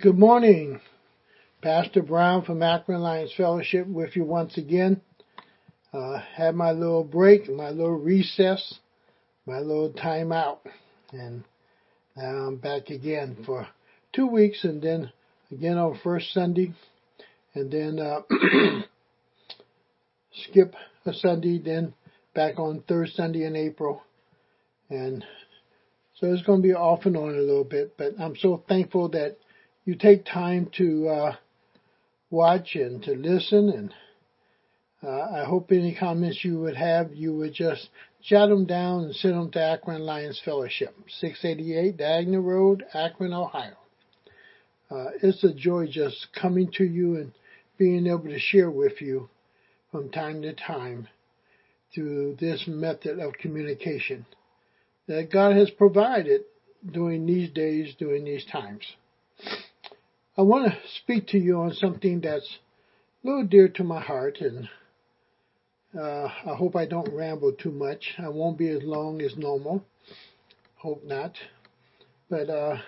[0.00, 0.80] Good morning.
[1.60, 5.02] Pastor Brown from Akron Alliance Fellowship with you once again.
[5.92, 8.78] Uh, had my little break, my little recess,
[9.44, 10.62] my little time out,
[11.12, 11.44] and
[12.16, 13.66] now I'm back again for
[14.14, 15.12] two weeks, and then
[15.50, 16.72] again on first Sunday,
[17.52, 18.20] and then uh,
[20.32, 20.74] skip
[21.04, 21.92] a Sunday, then
[22.34, 24.00] back on third Sunday in April,
[24.88, 25.22] and
[26.14, 27.98] so it's going to be off and on a little bit.
[27.98, 29.36] But I'm so thankful that
[29.90, 31.36] you take time to uh,
[32.30, 33.68] watch and to listen.
[33.70, 33.94] And
[35.02, 37.88] uh, I hope any comments you would have, you would just
[38.22, 43.74] jot them down and send them to Akron Alliance Fellowship, 688 Diagonal Road, Akron, Ohio.
[44.92, 47.32] Uh, it's a joy just coming to you and
[47.76, 49.28] being able to share with you
[49.90, 51.08] from time to time
[51.92, 54.24] through this method of communication
[55.08, 56.42] that God has provided
[56.92, 58.84] during these days, during these times.
[60.40, 62.48] I want to speak to you on something that's
[63.22, 64.70] a little dear to my heart, and
[65.94, 68.14] uh, I hope I don't ramble too much.
[68.18, 69.84] I won't be as long as normal.
[70.76, 71.34] Hope not.
[72.30, 72.78] But uh,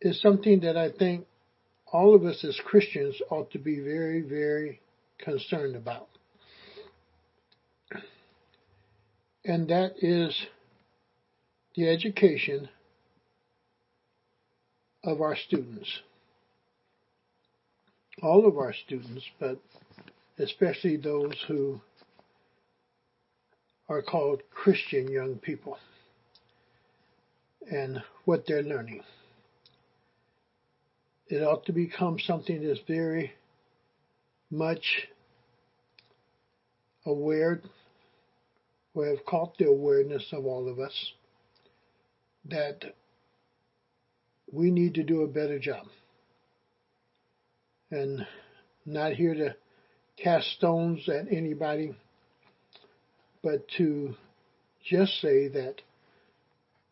[0.00, 1.26] it's something that I think
[1.92, 4.80] all of us as Christians ought to be very, very
[5.18, 6.06] concerned about.
[9.44, 10.40] And that is
[11.74, 12.68] the education
[15.02, 15.88] of our students
[18.22, 19.58] all of our students, but
[20.38, 21.80] especially those who
[23.88, 25.78] are called Christian young people
[27.70, 29.02] and what they're learning.
[31.28, 33.32] It ought to become something that's very
[34.50, 35.08] much
[37.04, 37.60] aware,
[38.94, 41.12] or have caught the awareness of all of us
[42.46, 42.94] that
[44.50, 45.86] we need to do a better job
[47.90, 48.26] and
[48.84, 49.56] not here to
[50.22, 51.94] cast stones at anybody,
[53.42, 54.14] but to
[54.84, 55.76] just say that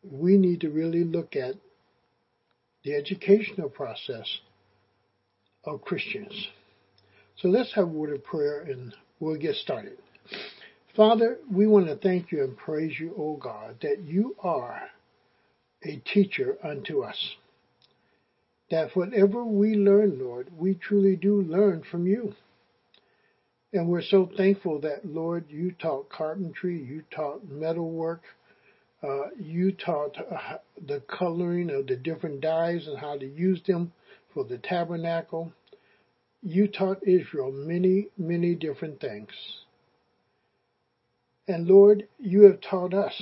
[0.02, 1.54] we need to really look at
[2.84, 4.38] the educational process
[5.64, 6.48] of Christians.
[7.38, 9.98] So let's have a word of prayer and we'll get started.
[10.94, 14.80] Father, we want to thank you and praise you, O God, that you are
[15.82, 17.34] a teacher unto us
[18.71, 22.34] that whatever we learn, Lord, we truly do learn from you.
[23.72, 28.22] And we're so thankful that, Lord, you taught carpentry, you taught metalwork,
[29.03, 33.93] uh, you taught uh, the coloring of the different dyes and how to use them
[34.32, 35.53] for the tabernacle.
[36.43, 39.31] You taught Israel many, many different things.
[41.48, 43.15] And Lord, you have taught us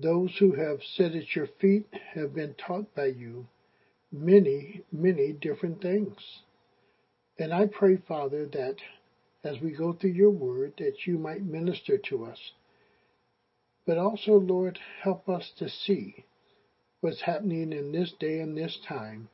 [0.00, 3.46] those who have sat at your feet have been taught by you
[4.12, 6.16] many, many different things.
[7.38, 8.76] And I pray, Father, that
[9.44, 12.52] as we go through your word, that you might minister to us.
[13.86, 16.24] But also, Lord, help us to see
[17.00, 19.28] what's happening in this day and this time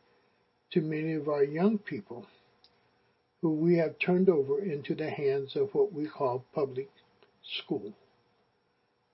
[0.72, 2.26] to many of our young people
[3.42, 6.90] who we have turned over into the hands of what we call public
[7.42, 7.92] school.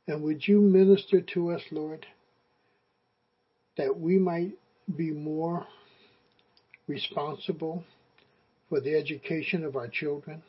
[0.07, 2.07] And would you minister to us, Lord,
[3.77, 4.53] that we might
[4.97, 5.67] be more
[6.89, 7.85] responsible
[8.69, 10.43] for the education of our children?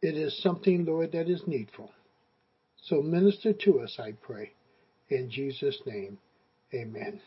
[0.00, 1.90] It is something, Lord, that is needful.
[2.82, 4.52] So minister to us, I pray.
[5.08, 6.18] In Jesus' name,
[6.72, 7.20] amen.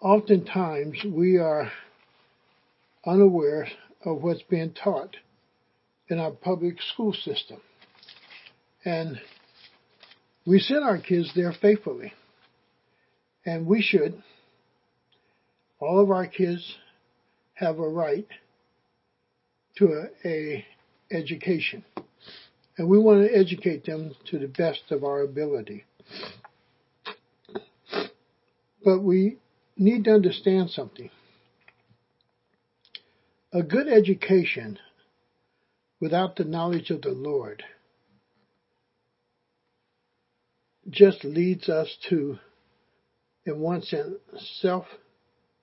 [0.00, 1.70] Oftentimes we are
[3.06, 3.68] unaware
[4.04, 5.16] of what's being taught
[6.08, 7.60] in our public school system.
[8.84, 9.20] And
[10.46, 12.12] we send our kids there faithfully.
[13.44, 14.22] And we should.
[15.80, 16.76] All of our kids
[17.54, 18.26] have a right
[19.76, 20.64] to a, a
[21.10, 21.84] education.
[22.76, 25.84] And we want to educate them to the best of our ability.
[28.84, 29.38] But we
[29.76, 31.10] need to understand something.
[33.52, 34.78] A good education
[36.00, 37.64] without the knowledge of the Lord
[40.90, 42.38] just leads us to,
[43.44, 44.14] in one sense,
[44.60, 44.86] self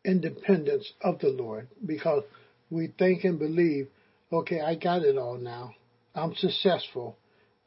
[0.03, 2.23] independence of the Lord because
[2.69, 3.87] we think and believe,
[4.31, 5.73] okay, I got it all now.
[6.13, 7.17] I'm successful.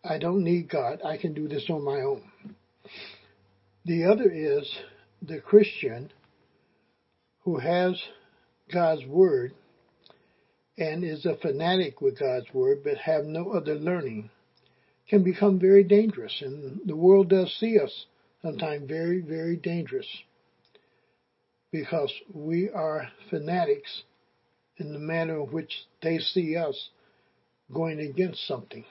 [0.05, 1.01] I don't need God.
[1.05, 2.23] I can do this on my own.
[3.85, 4.71] The other is
[5.21, 6.13] the Christian
[7.45, 8.01] who has
[8.73, 9.55] God's Word
[10.77, 14.31] and is a fanatic with God's Word but have no other learning
[15.09, 16.43] can become very dangerous.
[16.43, 18.07] And the world does see us
[18.43, 20.07] sometimes very, very dangerous.
[21.71, 24.03] because we are fanatics
[24.79, 25.73] in the manner in which
[26.03, 26.91] they see us
[27.73, 28.85] going against something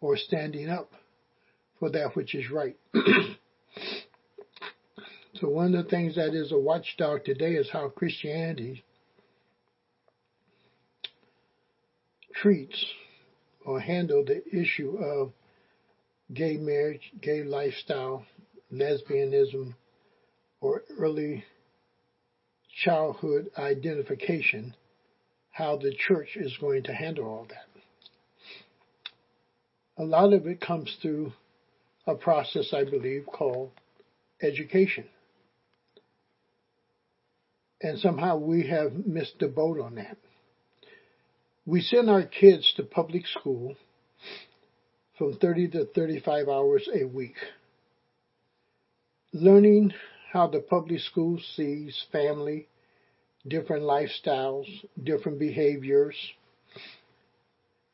[0.00, 0.90] or standing up
[1.78, 2.76] for that which is right.
[5.34, 8.84] so one of the things that is a watchdog today is how Christianity
[12.34, 12.84] treats
[13.68, 15.30] or handle the issue of
[16.32, 18.24] gay marriage, gay lifestyle,
[18.72, 19.74] lesbianism,
[20.62, 21.44] or early
[22.82, 24.74] childhood identification,
[25.50, 27.66] how the church is going to handle all that.
[30.02, 31.34] A lot of it comes through
[32.06, 33.70] a process, I believe, called
[34.40, 35.04] education.
[37.82, 40.16] And somehow we have missed the boat on that.
[41.68, 43.74] We send our kids to public school
[45.18, 47.36] from 30 to 35 hours a week,
[49.34, 49.92] learning
[50.32, 52.68] how the public school sees family,
[53.46, 54.64] different lifestyles,
[55.04, 56.16] different behaviors,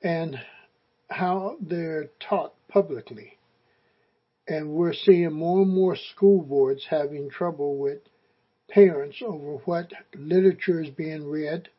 [0.05, 0.39] and
[1.11, 3.39] how they're taught publicly.
[4.47, 8.03] And we're seeing more and more school boards having trouble with
[8.69, 11.71] parents over what literature is being read,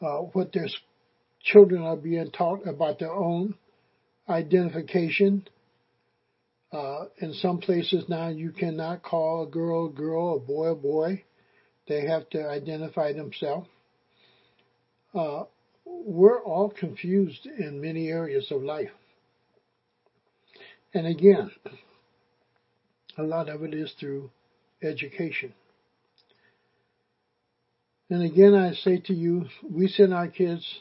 [0.00, 0.68] uh, what their
[1.42, 3.54] children are being taught about their own
[4.28, 5.46] identification.
[6.72, 10.74] Uh, in some places now, you cannot call a girl a girl, a boy a
[10.74, 11.22] boy.
[11.88, 13.68] They have to identify themselves.
[15.14, 15.44] Uh,
[15.84, 18.90] we're all confused in many areas of life.
[20.94, 21.50] And again,
[23.18, 24.30] a lot of it is through
[24.82, 25.52] education.
[28.08, 30.80] And again, I say to you, we send our kids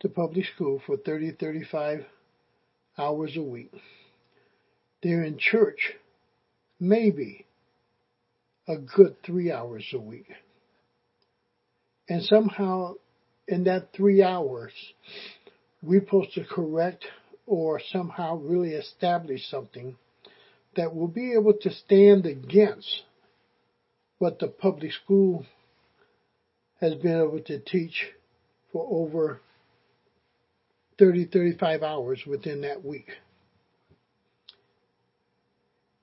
[0.00, 2.04] to public school for 30, 35
[2.98, 3.72] hours a week.
[5.02, 5.94] They're in church
[6.78, 7.46] maybe
[8.66, 10.28] a good three hours a week.
[12.08, 12.94] And somehow
[13.46, 14.72] in that three hours,
[15.82, 17.04] we're supposed to correct
[17.46, 19.96] or somehow really establish something
[20.76, 23.02] that will be able to stand against
[24.18, 25.44] what the public school
[26.80, 28.06] has been able to teach
[28.72, 29.40] for over
[31.00, 33.08] 30, 35 hours within that week.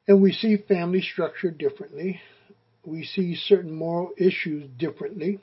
[0.08, 2.20] And we see family structure differently.
[2.84, 5.40] We see certain moral issues differently.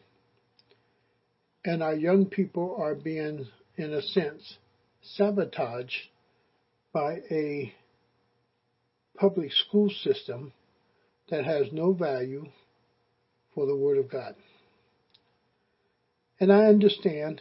[1.65, 3.47] And our young people are being,
[3.77, 4.57] in a sense,
[5.03, 6.09] sabotaged
[6.93, 7.73] by a
[9.17, 10.53] public school system
[11.31, 12.47] that has no value
[13.55, 14.35] for the Word of God.
[16.41, 17.41] And I understand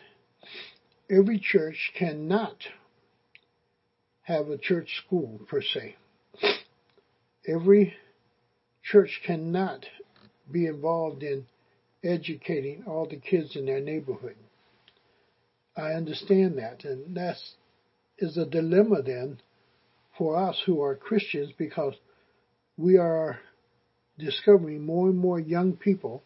[1.10, 2.56] every church cannot
[4.24, 5.96] have a church school per se.
[7.48, 7.94] Every
[8.84, 9.86] church cannot
[10.50, 11.46] be involved in
[12.04, 14.36] educating all the kids in their neighborhood.
[15.76, 17.38] I understand that, and that
[18.18, 19.40] is a dilemma then
[20.18, 21.96] for us who are Christians because
[22.78, 23.40] we are
[24.20, 26.24] discovering more and more young people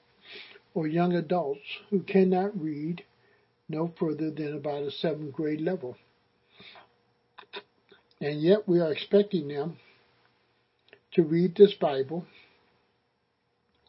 [0.73, 3.03] or young adults who cannot read
[3.69, 5.97] no further than about a seventh grade level.
[8.21, 9.77] And yet we are expecting them
[11.13, 12.25] to read this Bible,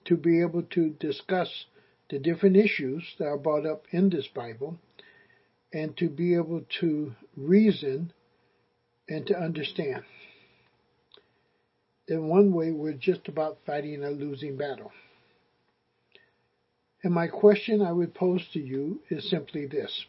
[0.04, 1.66] to be able to discuss
[2.10, 4.78] the different issues that are brought up in this Bible,
[5.72, 8.12] and to be able to reason
[9.08, 10.02] and to understand.
[12.06, 14.90] In one way, we're just about fighting a losing battle.
[17.02, 20.04] And my question I would pose to you is simply this.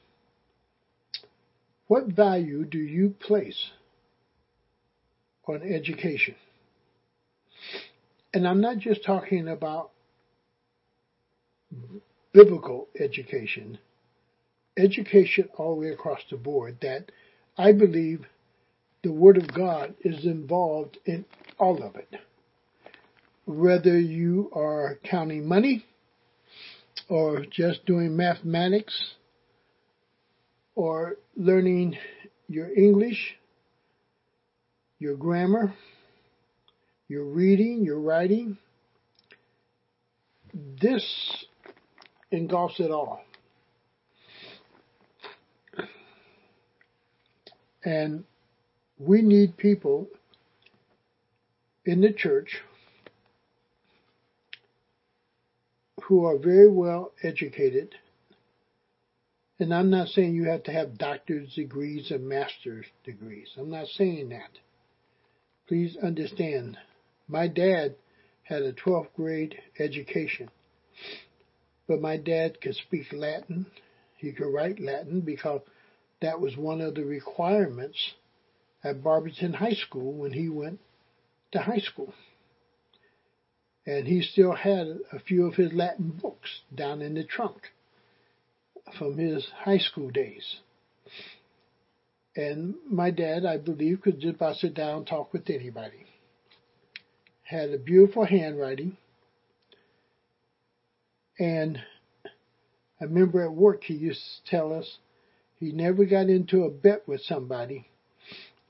[1.87, 3.71] What value do you place
[5.47, 6.35] on education?
[8.33, 9.91] And I'm not just talking about
[12.31, 13.79] biblical education,
[14.77, 17.11] education all the way across the board, that
[17.57, 18.25] I believe
[19.03, 21.25] the Word of God is involved in
[21.57, 22.15] all of it.
[23.45, 25.85] Whether you are counting money,
[27.07, 29.15] or just doing mathematics,
[30.75, 31.97] or learning
[32.47, 33.35] your English,
[34.97, 35.73] your grammar,
[37.07, 38.57] your reading, your writing,
[40.53, 41.45] this
[42.31, 43.21] engulfs it all.
[47.83, 48.23] And
[48.97, 50.07] we need people
[51.85, 52.61] in the church
[56.09, 57.93] who are very well educated.
[59.59, 63.47] And I'm not saying you have to have doctor's degrees and master's degrees.
[63.55, 64.49] I'm not saying that.
[65.67, 66.79] Please understand.
[67.27, 67.93] My dad
[68.41, 70.49] had a 12th grade education.
[71.87, 73.67] But my dad could speak Latin.
[74.17, 75.61] He could write Latin because
[76.23, 78.15] that was one of the requirements
[78.83, 80.79] at Barberton High School when he went
[81.51, 82.15] to high school.
[83.85, 87.71] And he still had a few of his Latin books down in the trunk
[88.97, 90.57] from his high school days.
[92.35, 96.05] And my dad, I believe, could just about sit down and talk with anybody.
[97.43, 98.97] Had a beautiful handwriting.
[101.39, 101.79] And
[103.01, 104.97] I remember at work he used to tell us
[105.55, 107.87] he never got into a bet with somebody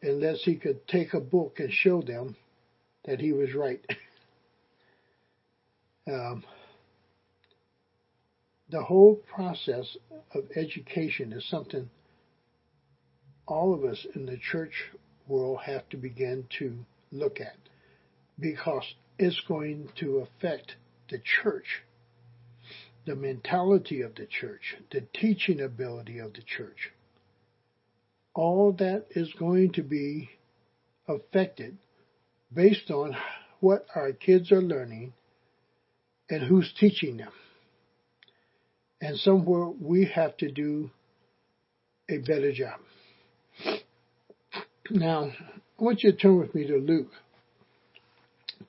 [0.02, 2.36] unless he could take a book and show them
[3.06, 3.84] that he was right.
[6.10, 6.44] um,
[8.70, 9.98] the whole process
[10.34, 11.90] of education is something
[13.48, 14.92] all of us in the church
[15.28, 16.78] world have to begin to
[17.12, 17.58] look at
[18.40, 18.84] because
[19.18, 20.76] it's going to affect
[21.10, 21.84] the church,
[23.06, 26.92] the mentality of the church, the teaching ability of the church.
[28.36, 30.30] All that is going to be
[31.08, 31.78] affected
[32.54, 33.16] based on
[33.60, 35.14] what our kids are learning
[36.30, 37.32] and who's teaching them.
[39.02, 40.92] And somewhere we have to do
[42.10, 42.80] a better job.
[44.92, 45.32] Now,
[45.80, 47.12] I want you to turn with me to Luke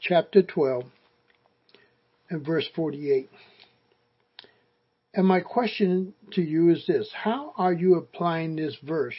[0.00, 0.84] chapter 12
[2.28, 3.30] and verse 48.
[5.14, 9.16] And my question to you is this How are you applying this verse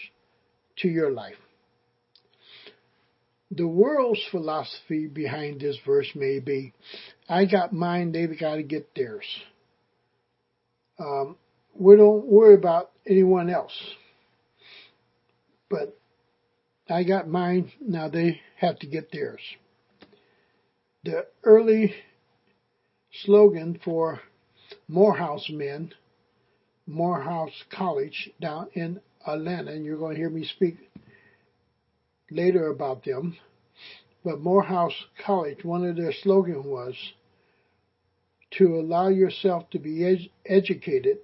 [0.78, 1.36] to your life?
[3.54, 6.74] The world's philosophy behind this verse may be
[7.28, 9.26] I got mine, they've got to get theirs.
[10.98, 11.36] Um,
[11.74, 13.78] we don't worry about anyone else.
[15.70, 15.98] But
[16.90, 19.42] I got mine, now they have to get theirs.
[21.04, 21.94] The early
[23.24, 24.22] slogan for
[24.88, 25.94] Morehouse men,
[26.88, 30.91] Morehouse College down in Atlanta, and you're going to hear me speak
[32.32, 33.38] later about them.
[34.24, 36.96] But Morehouse College, one of their slogans was
[38.52, 41.18] to allow yourself to be ed- educated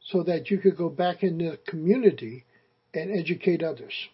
[0.00, 2.44] so that you could go back in the community
[2.92, 4.08] and educate others.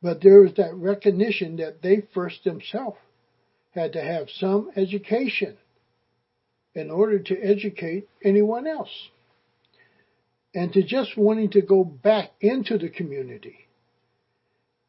[0.00, 2.98] But there was that recognition that they first themselves
[3.72, 5.56] had to have some education
[6.74, 9.08] in order to educate anyone else.
[10.54, 13.67] And to just wanting to go back into the community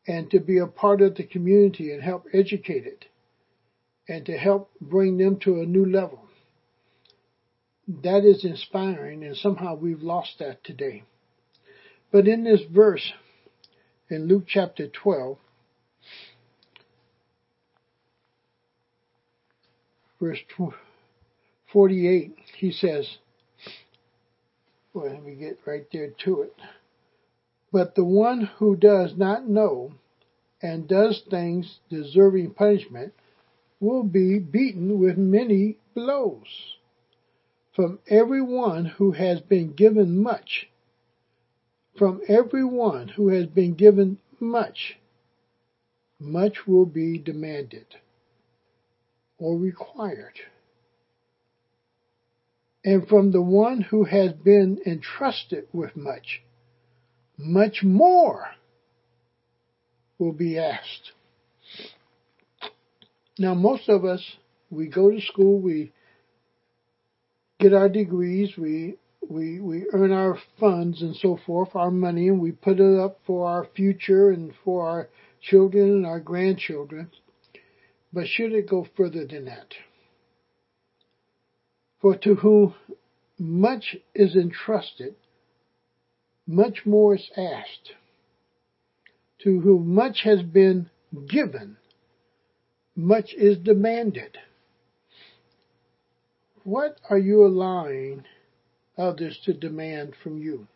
[0.09, 3.05] and to be a part of the community and help educate it
[4.07, 6.19] and to help bring them to a new level.
[7.87, 11.03] That is inspiring, and somehow we've lost that today.
[12.11, 13.13] But in this verse,
[14.09, 15.37] in Luke chapter 12,
[20.19, 20.39] verse
[21.71, 23.17] 48, he says,
[24.91, 26.55] well, let me get right there to it.
[27.71, 29.93] But the one who does not know
[30.61, 33.13] and does things deserving punishment
[33.79, 36.77] will be beaten with many blows.
[37.75, 40.69] From every one who has been given much,
[41.97, 44.97] from every one who has been given much,
[46.19, 47.85] much will be demanded
[49.37, 50.39] or required.
[52.83, 56.41] And from the one who has been entrusted with much,
[57.39, 58.45] much more
[60.17, 61.13] will be asked.
[63.37, 64.21] Now, most of us,
[64.69, 65.93] we go to school, we
[67.59, 72.41] get our degrees, we we we earn our funds and so forth, our money, and
[72.41, 75.07] we put it up for our future and for our
[75.41, 77.09] children and our grandchildren.
[78.11, 79.73] But should it go further than that?
[82.01, 82.73] For to whom
[83.37, 85.15] much is entrusted,
[86.49, 87.93] much more is asked.
[89.43, 90.89] To whom much has been
[91.29, 91.77] given,
[92.95, 94.35] much is demanded.
[96.63, 98.25] What are you allowing
[98.97, 100.67] others to demand from you?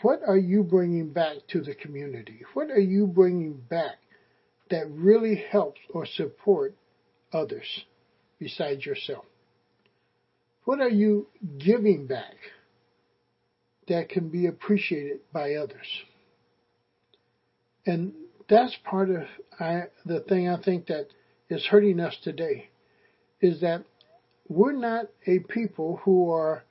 [0.00, 2.40] What are you bringing back to the community?
[2.54, 3.98] What are you bringing back
[4.70, 6.74] that really helps or support
[7.32, 7.84] others
[8.38, 9.26] besides yourself?
[10.64, 12.34] What are you giving back
[13.88, 15.86] that can be appreciated by others?
[17.84, 18.12] And
[18.48, 19.22] that's part of
[19.58, 21.08] I, the thing I think that
[21.48, 22.68] is hurting us today
[23.40, 23.84] is that
[24.48, 26.64] we're not a people who are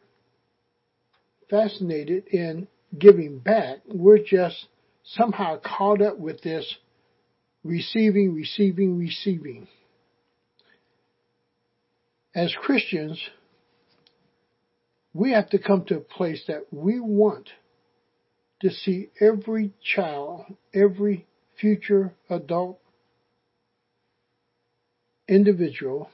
[1.50, 2.68] fascinated in
[2.98, 3.80] giving back.
[3.88, 4.68] We're just
[5.04, 6.76] somehow caught up with this
[7.64, 9.68] receiving, receiving, receiving.
[12.36, 13.22] as Christians,
[15.16, 17.50] we have to come to a place that we want
[18.62, 20.44] to see every child,
[20.74, 21.26] every
[21.58, 22.82] future adult
[25.26, 26.10] individual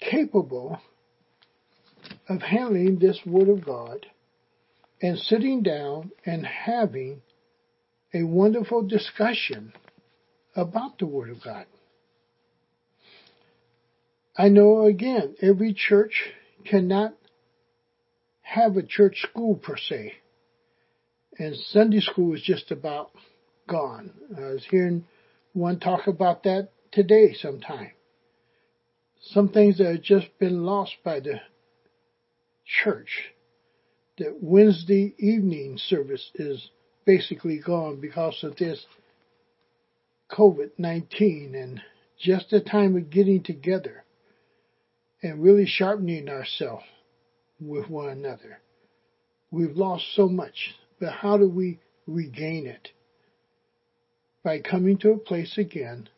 [0.00, 0.80] capable
[2.26, 4.06] of handling this Word of God
[5.02, 7.20] and sitting down and having
[8.14, 9.74] a wonderful discussion
[10.56, 11.66] about the Word of God.
[14.38, 16.32] I know again, every church
[16.64, 17.14] cannot
[18.42, 20.14] have a church school per se.
[21.38, 23.10] And Sunday school is just about
[23.68, 24.12] gone.
[24.36, 25.04] I was hearing
[25.52, 27.90] one talk about that today sometime.
[29.20, 31.40] Some things that have just been lost by the
[32.64, 33.30] church.
[34.18, 36.70] That Wednesday evening service is
[37.04, 38.84] basically gone because of this
[40.30, 41.80] COVID-19 and
[42.18, 44.03] just the time of getting together
[45.24, 46.84] and really sharpening ourselves
[47.58, 48.58] with one another.
[49.50, 52.90] We've lost so much, but how do we regain it?
[54.44, 56.10] By coming to a place again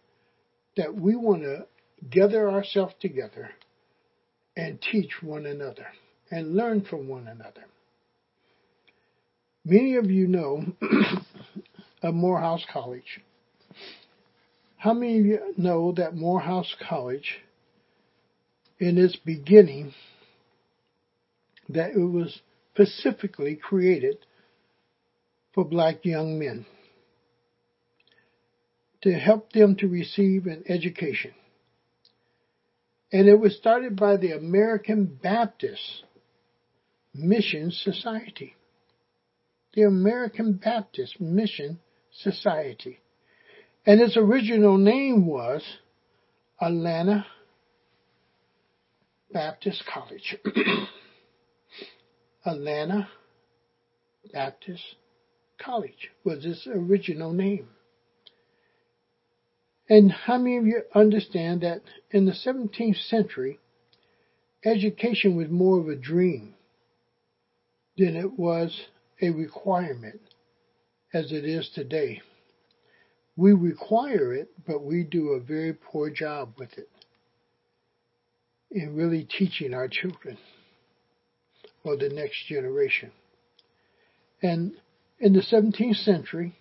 [0.76, 1.66] that we want to
[2.10, 3.50] gather ourselves together
[4.56, 5.86] and teach one another
[6.32, 7.64] and learn from one another.
[9.64, 10.64] Many of you know
[12.02, 13.20] of Morehouse College.
[14.78, 17.38] How many of you know that Morehouse College
[18.78, 19.92] in its beginning
[21.68, 22.40] that it was
[22.72, 24.18] specifically created
[25.54, 26.66] for black young men
[29.02, 31.32] to help them to receive an education.
[33.12, 36.04] And it was started by the American Baptist
[37.14, 38.56] Mission Society.
[39.74, 41.78] The American Baptist Mission
[42.12, 42.98] Society.
[43.86, 45.62] And its original name was
[46.60, 47.26] Atlanta
[49.36, 50.34] Baptist College.
[52.46, 53.06] Atlanta
[54.32, 54.82] Baptist
[55.62, 57.68] College was its original name.
[59.90, 63.58] And how many of you understand that in the 17th century,
[64.64, 66.54] education was more of a dream
[67.98, 68.86] than it was
[69.20, 70.22] a requirement
[71.12, 72.22] as it is today?
[73.36, 76.88] We require it, but we do a very poor job with it
[78.70, 80.38] in really teaching our children
[81.84, 83.12] or the next generation.
[84.42, 84.72] And
[85.18, 86.54] in the 17th century,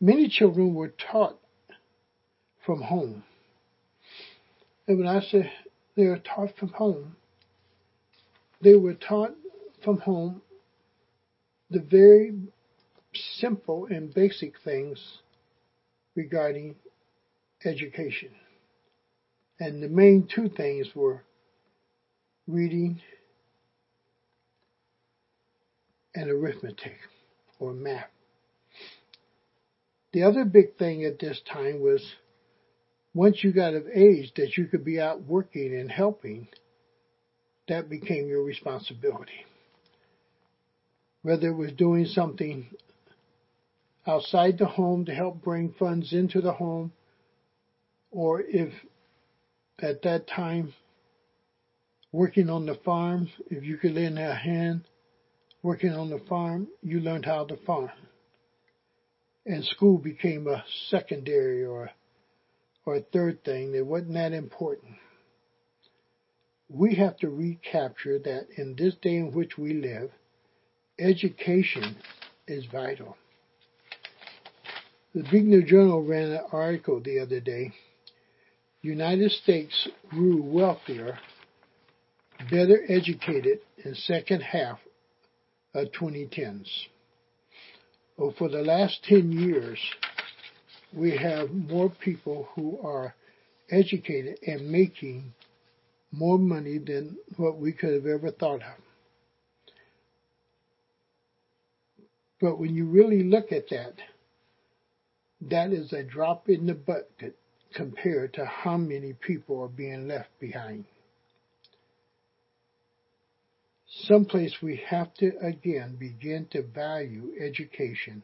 [0.00, 1.38] many children were taught
[2.64, 3.24] from home.
[4.88, 5.52] And when I say
[5.96, 7.16] they were taught from home,
[8.62, 9.34] they were taught
[9.82, 10.42] from home
[11.70, 12.32] the very
[13.36, 15.18] simple and basic things
[16.14, 16.76] regarding
[17.64, 18.30] education.
[19.60, 21.22] And the main two things were
[22.46, 23.00] reading,
[26.14, 26.96] and arithmetic
[27.58, 28.10] or math.
[30.12, 32.14] The other big thing at this time was
[33.14, 36.48] once you got of age that you could be out working and helping,
[37.68, 39.46] that became your responsibility.
[41.22, 42.66] Whether it was doing something
[44.06, 46.92] outside the home to help bring funds into the home,
[48.10, 48.72] or if
[49.80, 50.74] at that time
[52.14, 54.84] working on the farm, if you could lend a hand
[55.64, 57.90] working on the farm, you learned how to farm.
[59.44, 61.90] And school became a secondary or,
[62.86, 64.92] or a third thing It wasn't that important.
[66.68, 70.12] We have to recapture that in this day in which we live,
[71.00, 71.96] education
[72.46, 73.16] is vital.
[75.16, 77.72] The Beacon Journal ran an article the other day.
[78.82, 81.18] United States grew wealthier
[82.50, 84.78] better educated in second half
[85.74, 86.68] of 2010s.
[88.16, 89.78] Well, for the last 10 years,
[90.92, 93.14] we have more people who are
[93.70, 95.34] educated and making
[96.12, 98.78] more money than what we could have ever thought of.
[102.40, 103.94] But when you really look at that,
[105.40, 107.36] that is a drop in the bucket
[107.74, 110.84] compared to how many people are being left behind
[114.02, 118.22] someplace we have to again begin to value education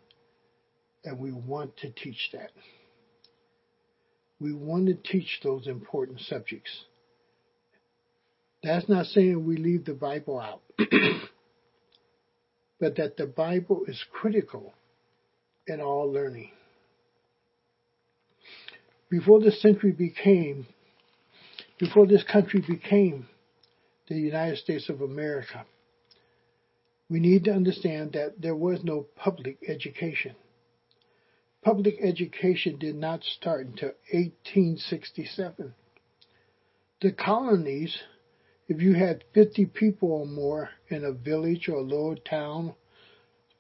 [1.04, 2.50] and we want to teach that.
[4.40, 6.70] We want to teach those important subjects.
[8.62, 10.61] That's not saying we leave the Bible out,
[12.80, 14.74] but that the Bible is critical
[15.66, 16.50] in all learning.
[19.09, 20.66] Before this century became
[21.78, 23.26] before this country became
[24.11, 25.64] the United States of America,
[27.09, 30.35] we need to understand that there was no public education.
[31.62, 35.75] Public education did not start until 1867.
[37.01, 37.99] The colonies,
[38.68, 42.75] if you had 50 people or more in a village or a little town,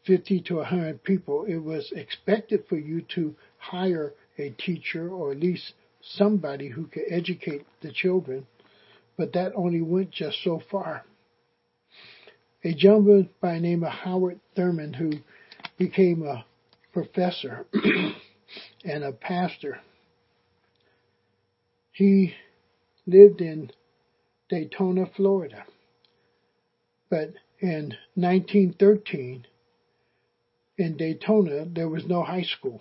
[0.04, 5.40] 50 to 100 people, it was expected for you to hire a teacher or at
[5.40, 8.46] least somebody who could educate the children,
[9.20, 11.04] but that only went just so far.
[12.64, 15.12] A gentleman by the name of Howard Thurman, who
[15.76, 16.46] became a
[16.94, 17.66] professor
[18.82, 19.78] and a pastor,
[21.92, 22.32] he
[23.06, 23.70] lived in
[24.48, 25.64] Daytona, Florida.
[27.10, 29.46] But in 1913,
[30.78, 32.80] in Daytona, there was no high school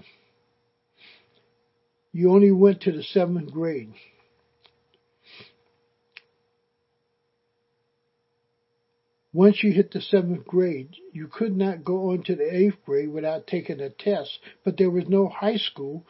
[2.12, 3.93] you only went to the seventh grade.
[9.32, 13.10] Once you hit the seventh grade, you could not go on to the eighth grade
[13.10, 16.04] without taking a test, but there was no high school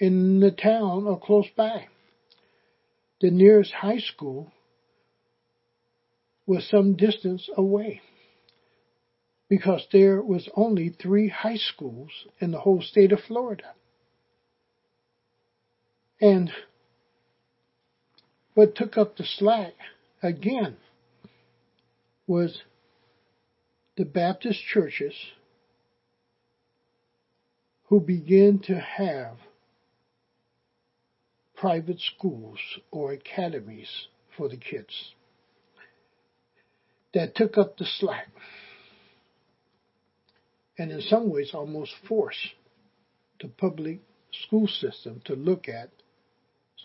[0.00, 1.86] in the town or close by.
[3.20, 4.52] The nearest high school
[6.46, 8.02] was some distance away
[9.48, 12.10] because there was only three high schools
[12.40, 13.72] in the whole state of Florida.
[16.20, 16.50] And
[18.54, 19.74] what took up the slack
[20.22, 20.76] again
[22.26, 22.62] was
[23.96, 25.14] the Baptist churches
[27.88, 29.36] who began to have
[31.56, 32.58] private schools
[32.90, 35.14] or academies for the kids
[37.12, 38.28] that took up the slack
[40.78, 42.54] and in some ways almost forced
[43.40, 44.00] the public
[44.46, 45.90] school system to look at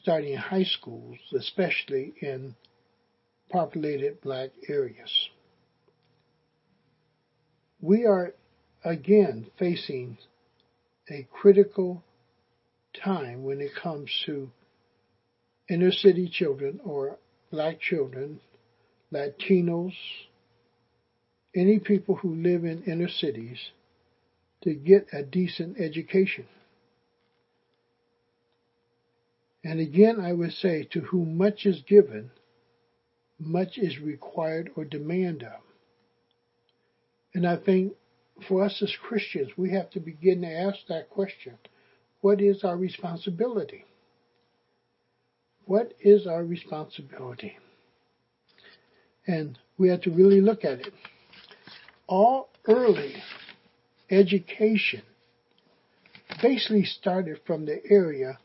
[0.01, 2.55] starting high schools, especially in
[3.49, 5.29] populated black areas.
[7.81, 8.33] We are
[8.83, 10.17] again facing
[11.09, 12.03] a critical
[13.03, 14.49] time when it comes to
[15.69, 17.17] inner city children or
[17.51, 18.39] black children,
[19.11, 19.93] Latinos,
[21.55, 23.57] any people who live in inner cities
[24.61, 26.45] to get a decent education.
[29.63, 32.31] And again, I would say, to whom much is given,
[33.39, 35.61] much is required or demanded of.
[37.33, 37.93] And I think
[38.47, 41.57] for us as Christians, we have to begin to ask that question
[42.21, 43.85] what is our responsibility?
[45.65, 47.57] What is our responsibility?
[49.25, 50.93] And we have to really look at it.
[52.07, 53.15] All early
[54.09, 55.03] education
[56.41, 58.39] basically started from the area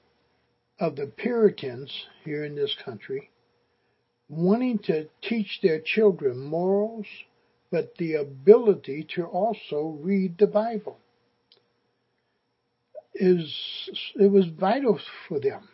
[0.78, 1.90] of the Puritans
[2.24, 3.30] here in this country
[4.28, 7.06] wanting to teach their children morals,
[7.70, 10.98] but the ability to also read the Bible.
[13.14, 13.52] Is
[14.16, 15.68] it was vital for them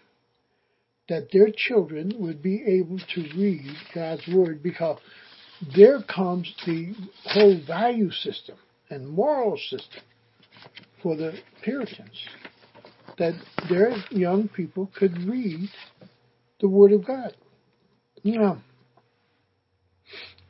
[1.08, 4.98] that their children would be able to read God's Word because
[5.74, 8.56] there comes the whole value system
[8.90, 10.02] and moral system
[11.02, 12.28] for the Puritans
[13.18, 13.34] that
[13.68, 15.68] their young people could read
[16.60, 17.34] the Word of God.
[18.22, 18.58] You know,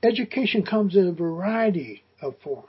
[0.03, 2.67] education comes in a variety of forms.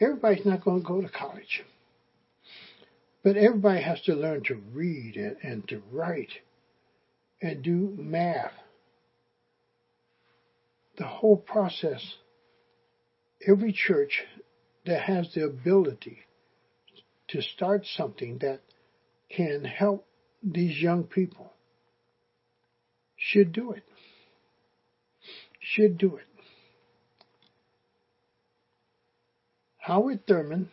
[0.00, 1.64] Everybody's not going to go to college.
[3.22, 6.30] But everybody has to learn to read and, and to write
[7.40, 8.52] and do math.
[10.98, 12.14] The whole process,
[13.46, 14.22] every church
[14.86, 16.18] that has the ability
[17.28, 18.60] to start something that
[19.30, 20.06] can help
[20.42, 21.53] these young people
[23.30, 23.82] should do it.
[25.60, 26.26] Should do it.
[29.78, 30.68] Howard Thurman,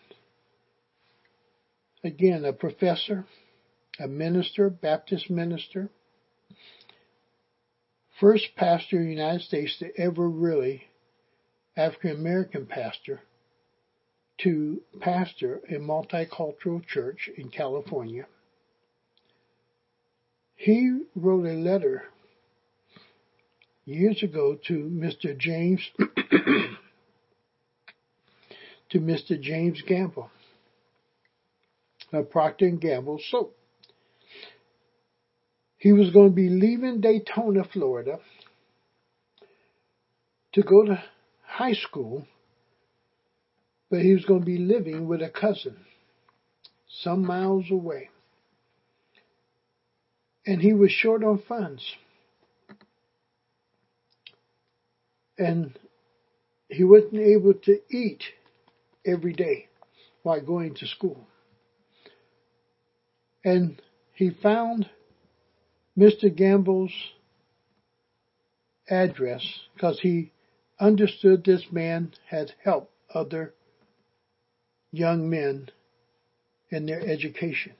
[2.03, 3.25] again, a professor,
[3.99, 5.89] a minister, Baptist minister,
[8.19, 10.83] first pastor in the United States to ever really,
[11.75, 13.21] African American pastor,
[14.39, 18.25] to pastor a multicultural church in California.
[20.55, 22.03] He wrote a letter
[23.85, 25.37] years ago to Mr.
[25.37, 25.81] James
[28.89, 29.39] to Mr.
[29.39, 30.29] James Gamble
[32.13, 33.55] of Procter and Gamble soap.
[35.77, 38.19] He was going to be leaving Daytona, Florida
[40.53, 41.01] to go to
[41.43, 42.27] high school
[43.91, 45.75] but he was going to be living with a cousin
[47.03, 48.09] some miles away.
[50.45, 51.83] And he was short on funds.
[55.41, 55.77] And
[56.69, 58.23] he wasn't able to eat
[59.05, 59.67] every day
[60.21, 61.27] while going to school.
[63.43, 63.81] And
[64.13, 64.87] he found
[65.97, 66.33] Mr.
[66.33, 66.93] Gamble's
[68.87, 70.31] address because he
[70.79, 73.53] understood this man had helped other
[74.91, 75.69] young men
[76.69, 77.73] in their education.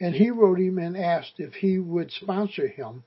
[0.00, 3.04] And he wrote him and asked if he would sponsor him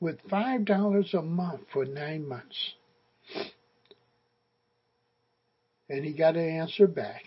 [0.00, 2.74] with $5 a month for nine months.
[5.88, 7.24] And he got an answer back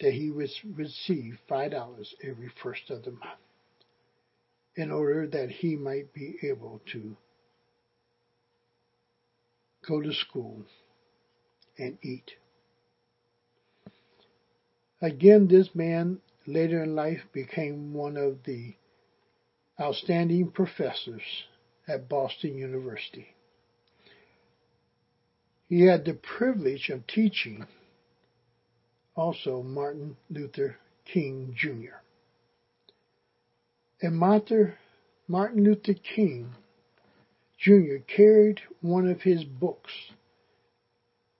[0.00, 3.40] that he would receive $5 every first of the month
[4.76, 7.16] in order that he might be able to
[9.86, 10.64] go to school
[11.78, 12.30] and eat.
[15.02, 18.74] Again, this man later in life became one of the
[19.80, 21.22] outstanding professors
[21.88, 23.34] at Boston University.
[25.68, 27.66] He had the privilege of teaching
[29.16, 32.00] also Martin Luther King Jr.
[34.02, 34.74] And Martin
[35.64, 36.54] Luther King
[37.58, 37.98] Jr.
[38.06, 39.92] carried one of his books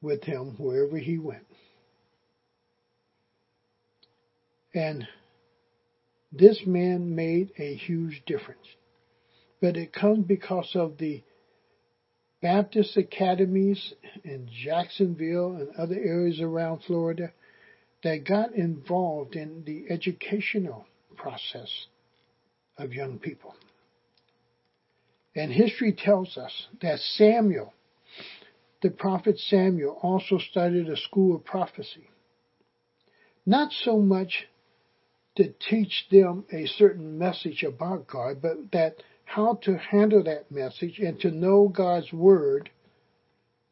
[0.02, 1.46] with him wherever he went.
[4.74, 5.08] And
[6.32, 8.66] this man made a huge difference.
[9.60, 11.22] But it comes because of the
[12.40, 13.92] Baptist academies
[14.24, 17.32] in Jacksonville and other areas around Florida
[18.02, 21.86] that got involved in the educational process
[22.78, 23.54] of young people.
[25.36, 27.74] And history tells us that Samuel,
[28.82, 32.08] the prophet Samuel, also started a school of prophecy.
[33.44, 34.46] Not so much
[35.40, 40.98] to teach them a certain message about God, but that how to handle that message
[40.98, 42.68] and to know God's word,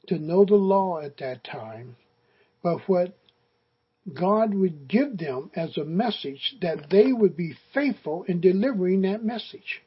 [0.07, 1.97] to know the law at that time,
[2.63, 3.19] but what
[4.15, 9.23] God would give them as a message that they would be faithful in delivering that
[9.23, 9.83] message.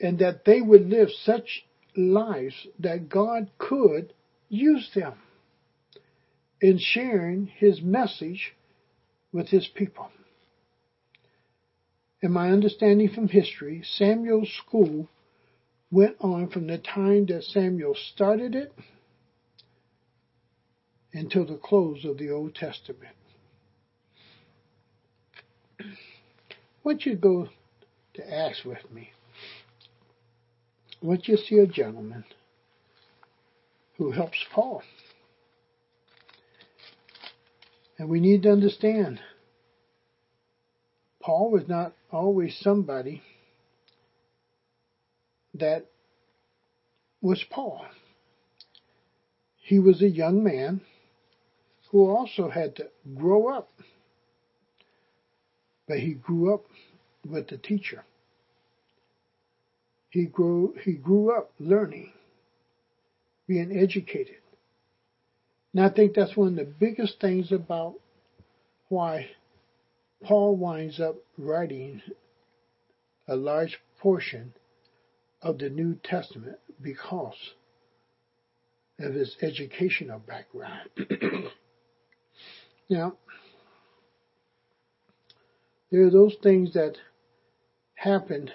[0.00, 4.14] And that they would live such lives that God could
[4.48, 5.18] use them
[6.62, 8.54] in sharing His message
[9.32, 10.10] with his people.
[12.20, 15.08] In my understanding from history, Samuel's school
[15.90, 18.72] went on from the time that Samuel started it
[21.12, 23.14] until the close of the Old Testament.
[26.82, 27.48] Want you go
[28.14, 29.12] to Acts with me.
[31.00, 32.24] Want you see a gentleman
[33.96, 34.82] who helps Paul.
[37.98, 39.20] And we need to understand
[41.20, 43.22] Paul was not always somebody
[45.54, 45.86] that
[47.20, 47.84] was Paul.
[49.56, 50.80] He was a young man
[51.90, 53.68] who also had to grow up.
[55.86, 56.64] But he grew up
[57.28, 58.04] with the teacher.
[60.10, 62.12] He grew, he grew up learning,
[63.46, 64.36] being educated.
[65.72, 67.94] And I think that's one of the biggest things about
[68.88, 69.28] why
[70.22, 72.02] Paul winds up writing
[73.26, 74.54] a large portion
[75.42, 77.52] of the New Testament because
[78.98, 80.88] of his educational background.
[82.90, 83.16] now,
[85.90, 86.96] there are those things that
[87.94, 88.52] happened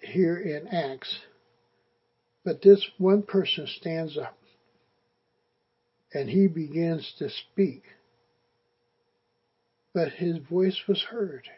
[0.00, 1.18] here in Acts
[2.44, 4.36] but this one person stands up
[6.12, 7.84] and he begins to speak.
[9.94, 11.48] But his voice was heard.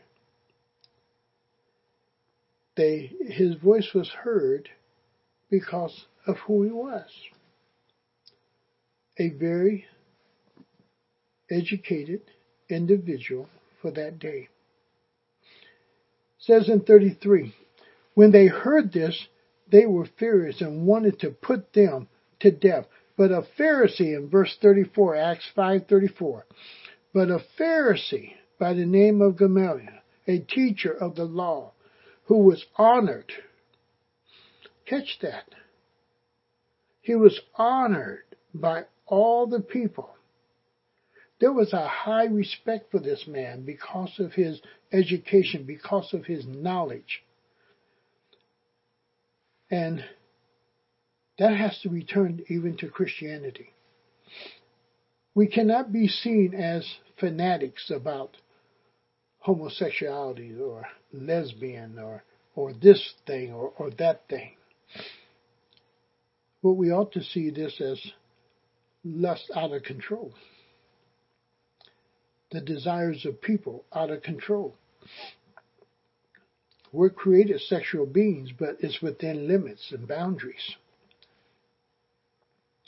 [2.76, 4.68] They, his voice was heard
[5.50, 7.08] because of who he was.
[9.18, 9.86] A very
[11.50, 12.22] educated
[12.68, 13.48] individual
[13.80, 14.48] for that day.
[16.38, 17.54] Says in 33,
[18.14, 19.28] when they heard this,
[19.70, 22.08] they were furious and wanted to put them
[22.40, 22.86] to death.
[23.16, 26.42] But a Pharisee in verse 34, Acts 5:34,
[27.12, 31.72] but a Pharisee by the name of Gamaliel, a teacher of the law,
[32.24, 33.32] who was honored.
[34.86, 35.54] Catch that.
[37.00, 38.24] He was honored
[38.54, 40.14] by all the people.
[41.40, 44.60] There was a high respect for this man because of his
[44.92, 47.23] education, because of his knowledge.
[49.74, 50.04] And
[51.36, 53.70] that has to return even to Christianity.
[55.34, 58.36] We cannot be seen as fanatics about
[59.38, 62.22] homosexuality or lesbian or
[62.54, 64.52] or this thing or, or that thing.
[66.62, 68.00] But we ought to see this as
[69.02, 70.34] lust out of control.
[72.52, 74.76] The desires of people out of control.
[76.94, 80.76] We're created sexual beings, but it's within limits and boundaries.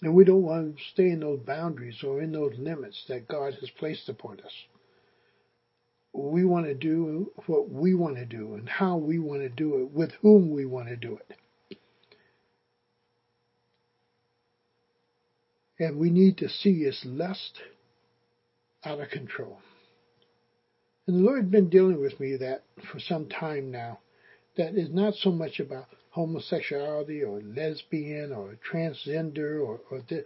[0.01, 3.55] And we don't want to stay in those boundaries or in those limits that God
[3.55, 4.53] has placed upon us.
[6.12, 9.83] We want to do what we want to do and how we want to do
[9.83, 11.79] it, with whom we want to do it.
[15.81, 17.61] And we need to see its lust
[18.85, 19.59] out of control.
[21.07, 24.01] And the Lord has been dealing with me that for some time now,
[24.57, 30.25] that is not so much about homosexuality or lesbian or transgender or, or this.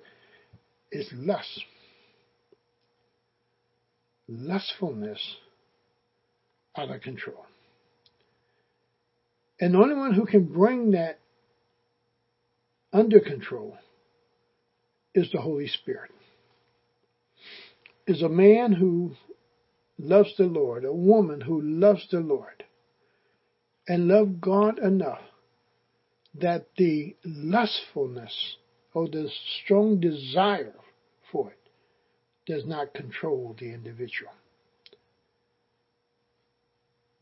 [0.91, 1.65] It's lust.
[4.29, 5.21] Lustfulness
[6.77, 7.45] out of control.
[9.61, 11.19] And the only one who can bring that
[12.93, 13.77] under control
[15.15, 16.13] is the Holy Spirit.
[18.07, 19.13] Is a man who
[20.03, 22.65] loves the Lord, a woman who loves the Lord,
[23.87, 25.23] and love God enough
[26.35, 28.57] that the lustfulness
[28.95, 29.31] or the
[29.63, 30.75] strong desire
[31.31, 31.59] for it
[32.47, 34.33] does not control the individual.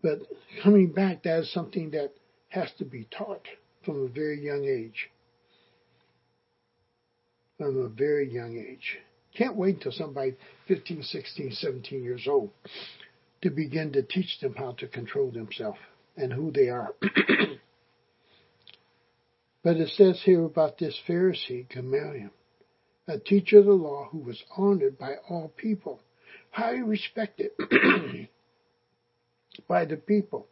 [0.03, 0.21] But
[0.62, 2.12] coming back, that is something that
[2.49, 3.47] has to be taught
[3.85, 5.11] from a very young age.
[7.57, 8.99] From a very young age.
[9.38, 10.35] Can't wait until somebody
[10.66, 12.51] 15, 16, 17 years old
[13.40, 15.79] to begin to teach them how to control themselves
[16.16, 16.92] and who they are.
[19.64, 22.31] But it says here about this Pharisee, Gamaliel,
[23.07, 26.01] a teacher of the law who was honored by all people,
[26.51, 27.51] highly respected
[29.68, 30.46] by the people,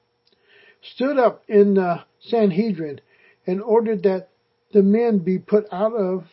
[0.83, 3.01] stood up in the Sanhedrin
[3.47, 4.29] and ordered that
[4.73, 6.25] the men be put out of,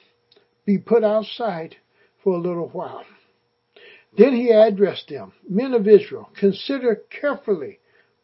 [0.66, 1.78] be put outside
[2.24, 3.06] for a little while.
[4.18, 7.80] Then he addressed them, men of Israel, consider carefully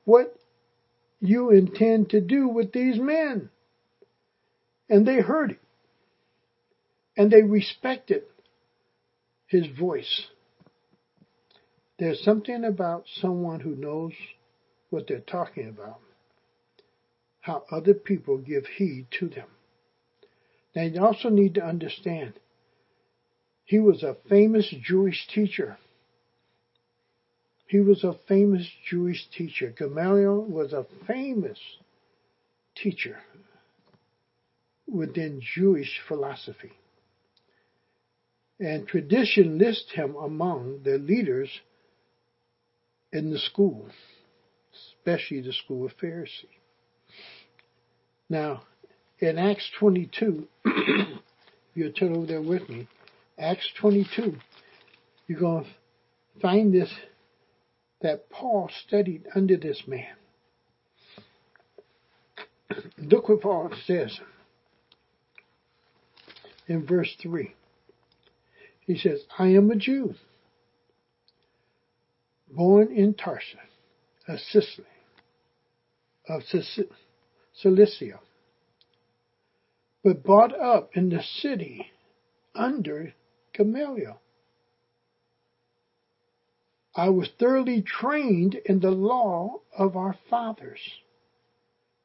[0.06, 0.36] what
[1.20, 3.50] you intend to do with these men.
[4.90, 5.60] And they heard him.
[7.18, 8.24] And they respected
[9.48, 10.28] his voice.
[11.98, 14.14] There's something about someone who knows
[14.90, 16.00] what they're talking about,
[17.42, 19.48] how other people give heed to them.
[20.76, 22.34] Now you also need to understand,
[23.70, 25.78] he was a famous Jewish teacher.
[27.68, 29.72] He was a famous Jewish teacher.
[29.78, 31.60] Gamaliel was a famous
[32.76, 33.20] teacher
[34.88, 36.72] within Jewish philosophy.
[38.60, 41.52] And tradition lists him among the leaders
[43.14, 43.88] in the school,
[44.98, 46.58] especially the school of Pharisee.
[48.30, 48.64] Now,
[49.20, 51.20] in Acts 22, if
[51.76, 52.88] you'll turn over there with me,
[53.40, 54.36] Acts 22,
[55.28, 55.70] you're going to
[56.42, 56.94] find this
[58.02, 60.14] that Paul studied under this man.
[62.98, 64.20] Look what Paul says
[66.68, 67.56] in verse 3.
[68.86, 70.16] He says, I am a Jew,
[72.52, 73.56] born in Tarsus,
[74.28, 74.86] of Sicily,
[76.28, 76.42] of
[77.54, 78.20] Cilicia,
[80.04, 81.88] but brought up in the city
[82.54, 83.14] under
[83.60, 84.22] Gamaliel.
[86.96, 90.80] I was thoroughly trained in the law of our fathers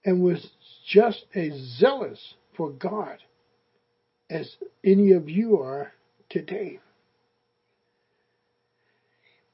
[0.05, 0.51] and was
[0.87, 3.19] just as zealous for God
[4.29, 5.93] as any of you are
[6.29, 6.81] today.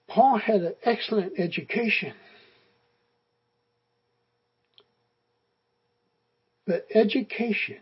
[0.09, 2.15] Paul had an excellent education.
[6.67, 7.79] But education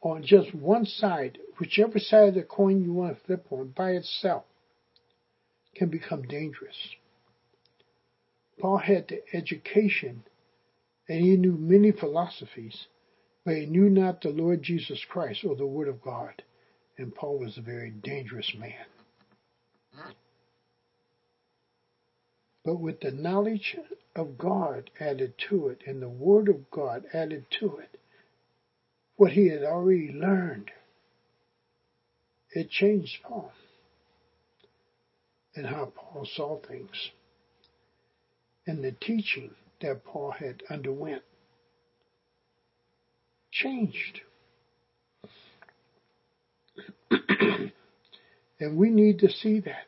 [0.00, 3.92] on just one side, whichever side of the coin you want to flip on by
[3.92, 4.44] itself,
[5.74, 6.76] can become dangerous.
[8.60, 10.24] Paul had the education
[11.08, 12.86] and he knew many philosophies
[13.48, 16.42] but he knew not the Lord Jesus Christ or the Word of God.
[16.98, 18.84] And Paul was a very dangerous man.
[22.62, 23.74] But with the knowledge
[24.14, 27.98] of God added to it and the Word of God added to it,
[29.18, 30.70] what he had already learned,
[32.52, 33.52] it changed Paul
[35.54, 37.10] and how Paul saw things
[38.64, 39.50] and the teaching
[39.82, 41.22] that Paul had underwent
[43.50, 44.20] changed.
[47.10, 49.86] and we need to see that.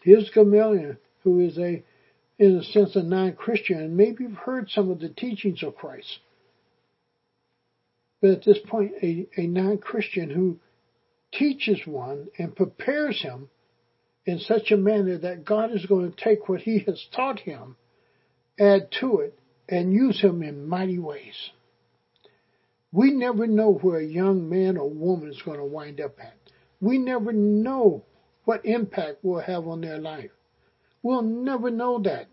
[0.00, 1.84] Here's Gamaliel, who is a
[2.38, 6.20] in a sense, a non-Christian, and maybe you've heard some of the teachings of Christ.
[8.20, 10.58] But at this point, a, a non-Christian who
[11.32, 13.48] teaches one and prepares him
[14.24, 17.76] in such a manner that God is going to take what he has taught him,
[18.58, 19.38] add to it,
[19.68, 21.50] and use him in mighty ways.
[22.90, 26.34] We never know where a young man or woman is going to wind up at.
[26.80, 28.04] We never know
[28.44, 30.30] what impact we'll have on their life.
[31.02, 32.28] We'll never know that.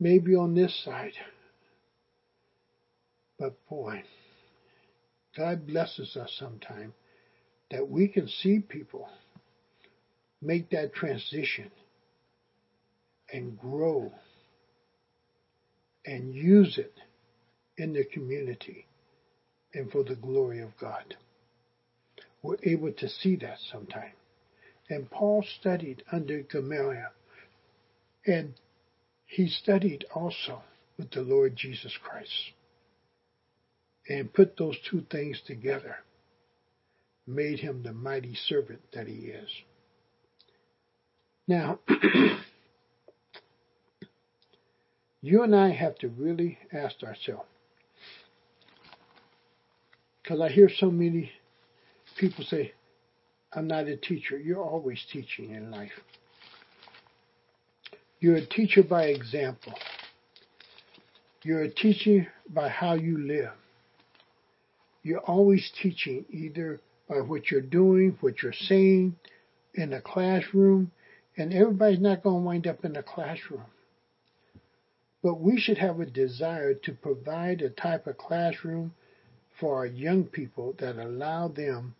[0.00, 1.12] Maybe on this side.
[3.42, 4.04] But boy,
[5.36, 6.94] God blesses us sometime
[7.72, 9.08] that we can see people
[10.40, 11.72] make that transition
[13.32, 14.12] and grow
[16.06, 16.94] and use it
[17.76, 18.86] in the community
[19.74, 21.16] and for the glory of God.
[22.44, 24.12] We're able to see that sometime.
[24.88, 27.10] And Paul studied under Gamaliel,
[28.24, 28.54] and
[29.26, 30.62] he studied also
[30.96, 32.52] with the Lord Jesus Christ.
[34.12, 35.96] And put those two things together,
[37.26, 39.48] made him the mighty servant that he is.
[41.48, 41.78] Now,
[45.22, 47.48] you and I have to really ask ourselves,
[50.22, 51.32] because I hear so many
[52.18, 52.74] people say,
[53.54, 54.36] I'm not a teacher.
[54.36, 55.98] You're always teaching in life.
[58.20, 59.72] You're a teacher by example.
[61.42, 63.52] You're a teacher by how you live.
[65.02, 69.16] You're always teaching either by what you're doing, what you're saying
[69.74, 70.92] in the classroom,
[71.36, 73.64] and everybody's not going to wind up in the classroom.
[75.22, 78.94] But we should have a desire to provide a type of classroom
[79.58, 81.94] for our young people that allow them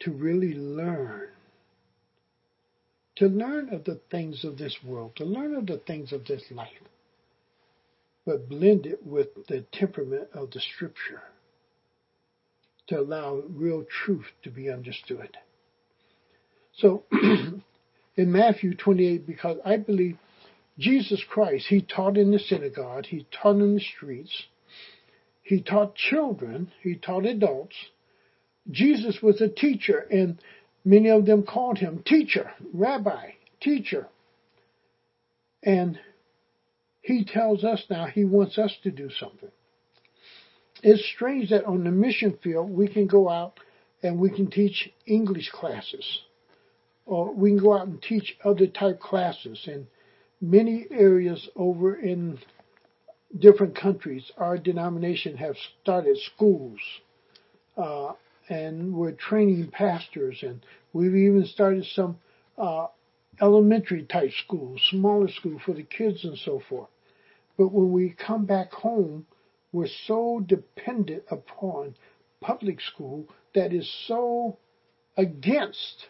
[0.00, 1.28] to really learn.
[3.16, 6.44] To learn of the things of this world, to learn of the things of this
[6.50, 6.68] life,
[8.24, 11.22] but blend it with the temperament of the scripture
[12.88, 15.36] to allow real truth to be understood.
[16.76, 17.62] So, in
[18.16, 20.18] Matthew 28, because I believe
[20.78, 24.44] Jesus Christ, He taught in the synagogue, He taught in the streets,
[25.42, 27.74] He taught children, He taught adults,
[28.70, 30.38] Jesus was a teacher, and
[30.84, 34.08] many of them called him teacher, rabbi, teacher.
[35.62, 35.98] And
[37.00, 39.50] he tells us now he wants us to do something.
[40.82, 43.58] It's strange that on the mission field we can go out
[44.02, 46.22] and we can teach English classes,
[47.04, 49.66] or we can go out and teach other type classes.
[49.66, 49.88] In
[50.40, 52.38] many areas over in
[53.36, 56.78] different countries, our denomination have started schools.
[57.76, 58.12] Uh,
[58.48, 62.18] and we're training pastors, and we've even started some
[62.56, 62.86] uh,
[63.40, 66.88] elementary type schools, smaller schools for the kids and so forth.
[67.56, 69.26] But when we come back home,
[69.72, 71.94] we're so dependent upon
[72.40, 74.56] public school that is so
[75.16, 76.06] against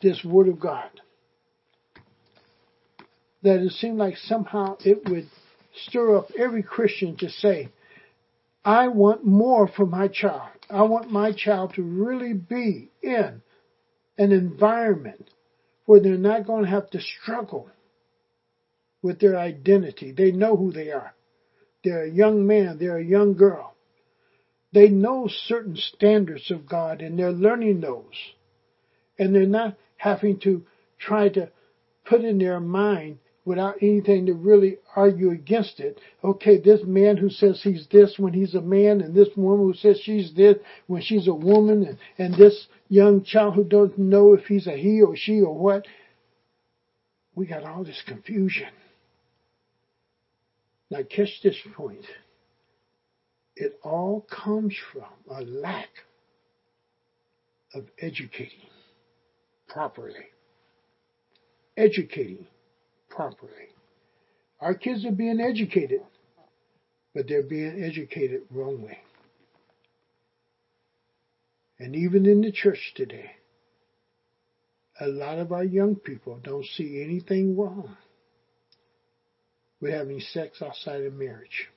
[0.00, 0.90] this Word of God
[3.42, 5.28] that it seemed like somehow it would
[5.86, 7.68] stir up every Christian to say,
[8.64, 10.50] I want more for my child.
[10.70, 13.42] I want my child to really be in
[14.16, 15.28] an environment
[15.86, 17.68] where they're not going to have to struggle
[19.02, 20.12] with their identity.
[20.12, 21.12] They know who they are.
[21.84, 23.74] They're a young man, they're a young girl.
[24.72, 28.14] They know certain standards of God and they're learning those.
[29.18, 30.64] And they're not having to
[30.98, 31.50] try to
[32.04, 36.00] put in their mind without anything to really argue against it.
[36.22, 39.74] Okay, this man who says he's this when he's a man, and this woman who
[39.74, 40.56] says she's this
[40.86, 44.76] when she's a woman, and, and this young child who doesn't know if he's a
[44.76, 45.86] he or she or what.
[47.34, 48.68] We got all this confusion.
[50.92, 52.04] Now, catch this point.
[53.56, 55.88] It all comes from a lack
[57.72, 58.68] of educating
[59.66, 60.26] properly.
[61.78, 62.46] Educating
[63.08, 63.70] properly.
[64.60, 66.02] Our kids are being educated,
[67.14, 68.98] but they're being educated wrongly.
[71.78, 73.30] And even in the church today,
[75.00, 77.96] a lot of our young people don't see anything wrong
[79.82, 81.68] with having sex outside of marriage.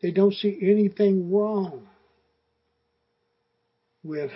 [0.00, 1.88] They don't see anything wrong
[4.02, 4.30] with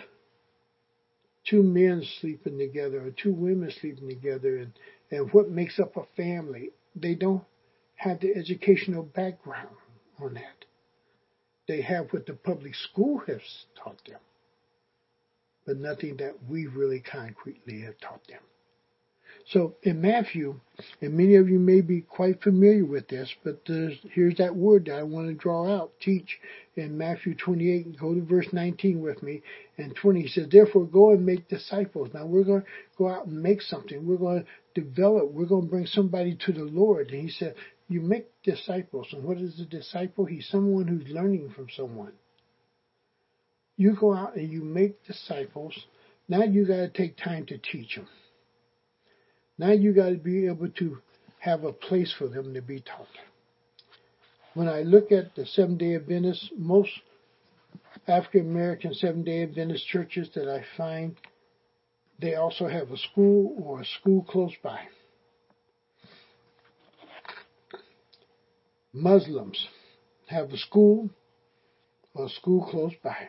[1.49, 4.73] two men sleeping together or two women sleeping together and
[5.11, 6.71] and what makes up a family.
[6.97, 7.45] They don't
[7.95, 9.77] have the educational background
[10.21, 10.65] on that.
[11.69, 13.41] They have what the public school has
[13.83, 14.21] taught them,
[15.65, 18.41] but nothing that we really concretely have taught them.
[19.47, 20.59] So in Matthew,
[21.03, 24.99] and many of you may be quite familiar with this, but here's that word that
[24.99, 26.39] I want to draw out, teach.
[26.77, 29.43] In Matthew 28, go to verse 19 with me,
[29.77, 32.09] and 20 he says, therefore go and make disciples.
[32.15, 32.67] Now we're going to
[32.97, 34.07] go out and make something.
[34.07, 35.31] We're going to develop.
[35.31, 37.11] We're going to bring somebody to the Lord.
[37.11, 37.55] And he said,
[37.89, 39.09] you make disciples.
[39.13, 40.25] And what is a disciple?
[40.25, 42.13] He's someone who's learning from someone.
[43.77, 45.75] You go out and you make disciples.
[46.29, 48.09] Now you got to take time to teach them.
[49.59, 50.99] Now you got to be able to
[51.39, 53.07] have a place for them to be taught.
[54.55, 56.91] When I look at the Seventh day Adventists, most
[58.09, 61.17] African American Seventh day Adventist churches that I find,
[62.21, 64.81] they also have a school or a school close by.
[68.93, 69.67] Muslims
[70.27, 71.11] have a school
[72.15, 73.29] or a school close by.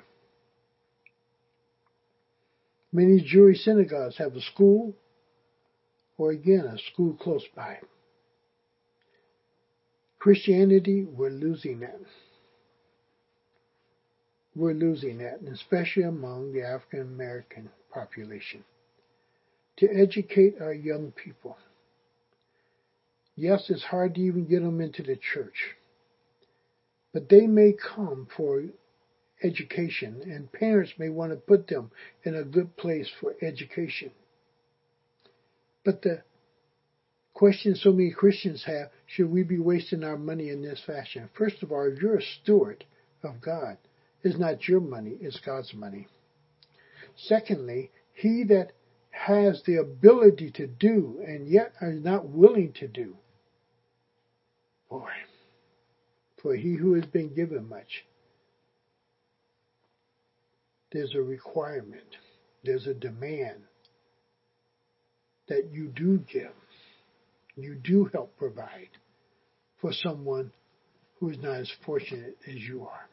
[2.92, 4.94] Many Jewish synagogues have a school
[6.18, 7.80] or again a school close by.
[10.20, 12.00] Christianity, we're losing that.
[14.56, 18.64] We're losing that, and especially among the African American population.
[19.78, 21.58] To educate our young people.
[23.36, 25.76] Yes, it's hard to even get them into the church.
[27.14, 28.64] But they may come for
[29.44, 31.92] education, and parents may want to put them
[32.24, 34.12] in a good place for education.
[35.86, 36.24] But the
[37.36, 41.30] question so many Christians have, should we be wasting our money in this fashion?
[41.38, 42.84] First of all, if you're a steward
[43.24, 43.78] of God,
[44.24, 46.08] it's not your money, it's God's money.
[47.16, 48.72] Secondly, he that
[49.12, 53.16] has the ability to do and yet is not willing to do,
[54.90, 55.12] boy,
[56.42, 58.06] for he who has been given much,
[60.92, 62.18] there's a requirement,
[62.64, 63.62] there's a demand
[65.48, 66.54] that you do give,
[67.56, 68.90] you do help provide
[69.80, 70.52] for someone
[71.20, 73.10] who is not as fortunate as you are.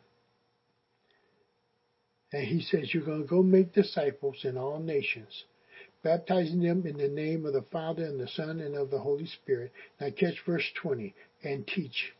[2.32, 5.44] And he says, You're going to go make disciples in all nations,
[6.02, 9.26] baptizing them in the name of the Father and the Son and of the Holy
[9.26, 9.72] Spirit.
[10.00, 11.14] Now catch verse 20
[11.44, 12.12] and teach.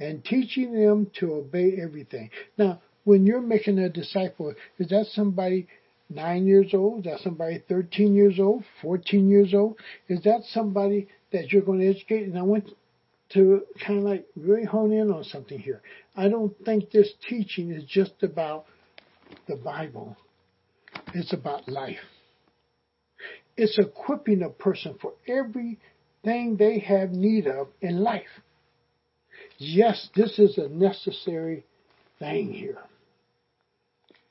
[0.00, 2.30] And teaching them to obey everything.
[2.56, 5.66] Now, when you're making a disciple, is that somebody
[6.08, 7.06] nine years old?
[7.06, 9.78] Is that somebody 13 years old, 14 years old?
[10.08, 12.24] Is that somebody that you're going to educate?
[12.24, 12.68] And I want
[13.34, 15.82] to kind of like really hone in on something here.
[16.16, 18.64] I don't think this teaching is just about
[19.46, 20.16] the Bible.
[21.14, 21.96] It's about life.
[23.56, 28.22] It's equipping a person for everything they have need of in life.
[29.58, 31.64] Yes, this is a necessary
[32.18, 32.78] thing here.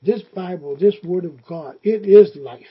[0.00, 2.66] This Bible, this Word of God, it is life.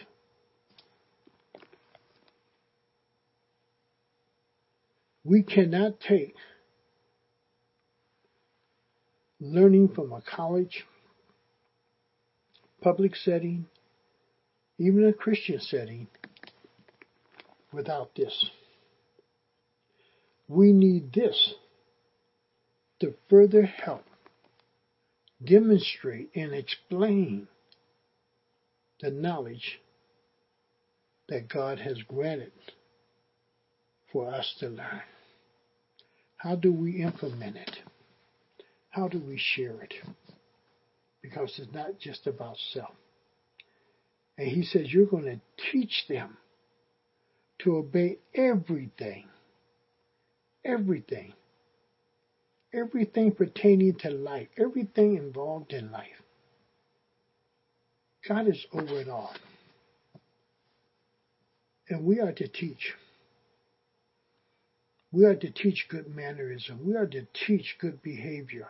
[5.24, 6.36] We cannot take
[9.42, 10.86] learning from a college,
[12.82, 13.66] public setting,
[14.78, 16.08] even a Christian setting,
[17.74, 18.50] without this.
[20.48, 21.56] We need this
[23.02, 24.07] to further help
[25.44, 27.48] demonstrate and explain
[29.02, 29.80] the knowledge
[31.30, 32.52] that God has granted
[34.12, 35.02] for us to learn.
[36.38, 37.78] How do we implement it?
[38.90, 39.94] How do we share it?
[41.22, 42.96] Because it's not just about self.
[44.38, 46.38] And he says, You're going to teach them
[47.60, 49.28] to obey everything.
[50.64, 51.34] Everything
[52.74, 56.08] everything pertaining to life, everything involved in life.
[58.28, 59.34] God is over it all.
[61.90, 62.94] And we are to teach.
[65.12, 66.86] We are to teach good mannerism.
[66.86, 68.68] We are to teach good behavior.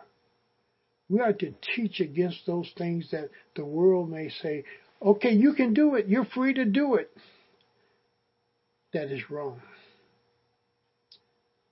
[1.08, 4.64] We are to teach against those things that the world may say,
[5.02, 6.06] okay, you can do it.
[6.06, 7.10] You're free to do it.
[8.92, 9.60] That is wrong.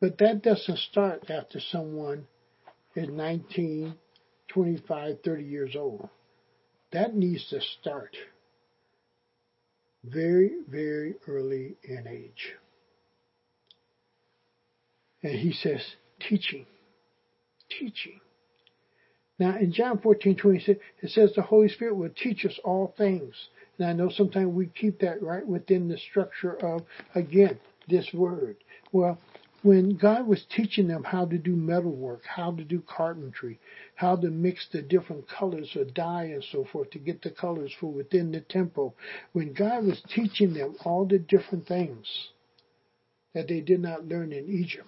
[0.00, 2.26] But that doesn't start after someone
[2.94, 3.94] is 19,
[4.48, 6.08] 25, 30 years old.
[6.92, 8.16] That needs to start
[10.04, 12.54] very, very early in age.
[15.22, 15.80] And he says,
[16.20, 16.66] teaching,
[17.78, 18.20] teaching.
[19.38, 23.34] Now in John 14, 26, it says the Holy Spirit will teach us all things.
[23.78, 26.82] And I know sometimes we keep that right within the structure of,
[27.14, 28.56] again, this word.
[28.92, 29.18] Well,
[29.66, 33.58] when God was teaching them how to do metalwork, how to do carpentry,
[33.96, 37.74] how to mix the different colors of dye and so forth to get the colors
[37.80, 38.94] for within the temple,
[39.32, 42.28] when God was teaching them all the different things
[43.34, 44.86] that they did not learn in Egypt,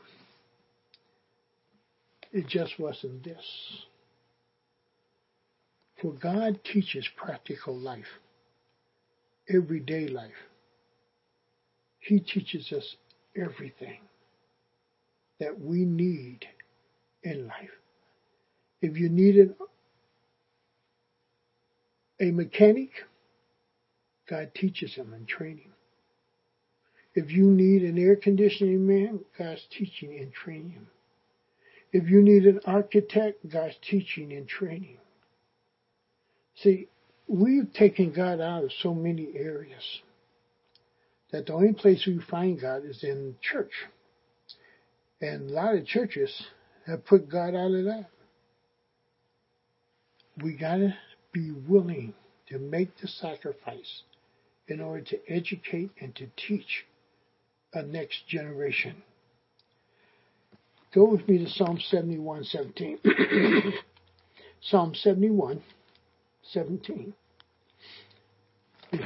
[2.32, 3.82] it just wasn't this.
[6.00, 8.20] For God teaches practical life,
[9.52, 10.30] everyday life.
[11.98, 12.94] He teaches us
[13.34, 13.98] everything
[15.40, 16.46] that we need
[17.22, 17.70] in life.
[18.80, 19.54] If you needed
[22.20, 22.90] a mechanic,
[24.28, 25.72] God teaches him and training.
[27.14, 30.86] If you need an air conditioning man, God's teaching and training.
[31.92, 34.98] If you need an architect, God's teaching and training.
[36.56, 36.88] See,
[37.26, 40.00] we've taken God out of so many areas
[41.32, 43.72] that the only place we find God is in church.
[45.20, 46.46] And a lot of churches
[46.86, 48.06] have put God out of that.
[50.42, 50.94] We gotta
[51.32, 52.14] be willing
[52.48, 54.02] to make the sacrifice
[54.68, 56.86] in order to educate and to teach
[57.72, 59.02] a next generation.
[60.94, 62.98] Go with me to Psalm 71, 17.
[64.60, 65.62] Psalm 71,
[66.52, 67.12] 17.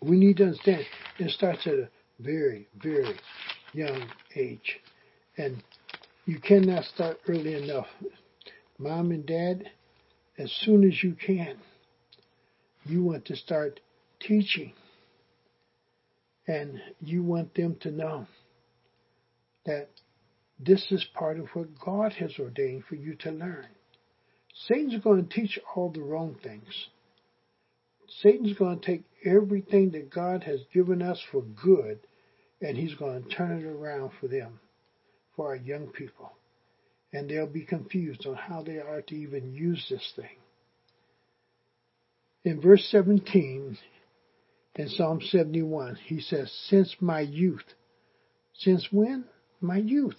[0.00, 0.86] we need to understand
[1.18, 3.14] it starts at a very, very
[3.72, 4.80] young age.
[5.36, 5.62] And
[6.24, 7.86] you cannot start early enough.
[8.78, 9.70] Mom and dad,
[10.38, 11.56] as soon as you can,
[12.84, 13.80] you want to start
[14.20, 14.72] teaching.
[16.46, 18.26] And you want them to know
[19.64, 19.88] that
[20.58, 23.66] this is part of what God has ordained for you to learn.
[24.66, 26.88] Satan's going to teach all the wrong things.
[28.20, 32.00] Satan's going to take everything that God has given us for good
[32.62, 34.60] and he's going to turn it around for them,
[35.36, 36.32] for our young people.
[37.12, 40.38] And they'll be confused on how they are to even use this thing.
[42.44, 43.76] In verse 17,
[44.76, 47.74] in Psalm 71, he says, Since my youth.
[48.54, 49.24] Since when?
[49.60, 50.16] My youth.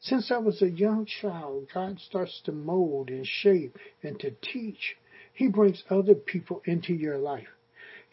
[0.00, 4.96] Since I was a young child, God starts to mold and shape and to teach.
[5.32, 7.48] He brings other people into your life.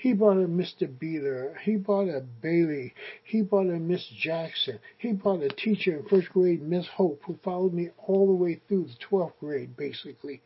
[0.02, 0.88] He bought a Mr.
[0.88, 1.56] Beeler.
[1.60, 2.92] He bought a Bailey.
[3.24, 4.80] He bought a Miss Jackson.
[4.98, 8.60] He bought a teacher in first grade, Miss Hope, who followed me all the way
[8.68, 10.42] through the 12th grade, basically.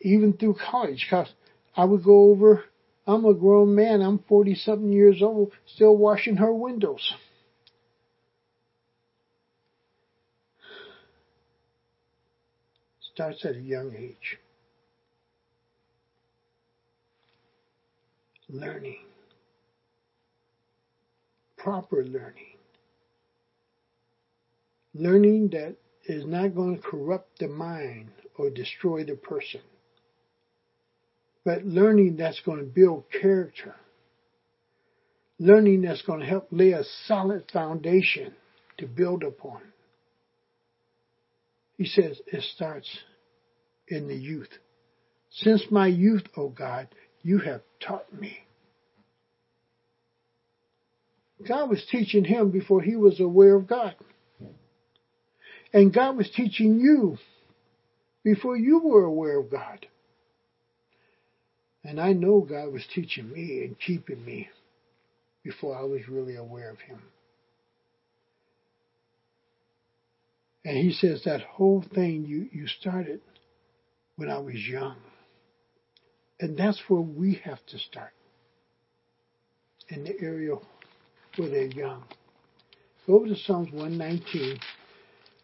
[0.00, 1.32] Even through college, because
[1.76, 2.64] I would go over,
[3.06, 7.14] I'm a grown man, I'm 40 something years old, still washing her windows.
[13.14, 14.40] Starts at a young age.
[18.52, 18.98] Learning,
[21.56, 22.56] proper learning,
[24.94, 29.60] learning that is not going to corrupt the mind or destroy the person,
[31.44, 33.74] but learning that's going to build character,
[35.38, 38.34] learning that's going to help lay a solid foundation
[38.78, 39.60] to build upon.
[41.76, 42.88] He says it starts
[43.88, 44.50] in the youth.
[45.30, 46.88] Since my youth, O God,
[47.22, 48.38] you have taught me.
[51.46, 53.94] God was teaching him before he was aware of God.
[55.72, 57.16] And God was teaching you
[58.24, 59.86] before you were aware of God.
[61.82, 64.48] And I know God was teaching me and keeping me
[65.42, 67.00] before I was really aware of him.
[70.64, 73.20] And he says that whole thing you, you started
[74.16, 74.96] when I was young.
[76.40, 78.12] And that's where we have to start.
[79.88, 80.54] In the area
[81.36, 82.04] where they're young.
[83.06, 84.58] Go over to Psalms 119,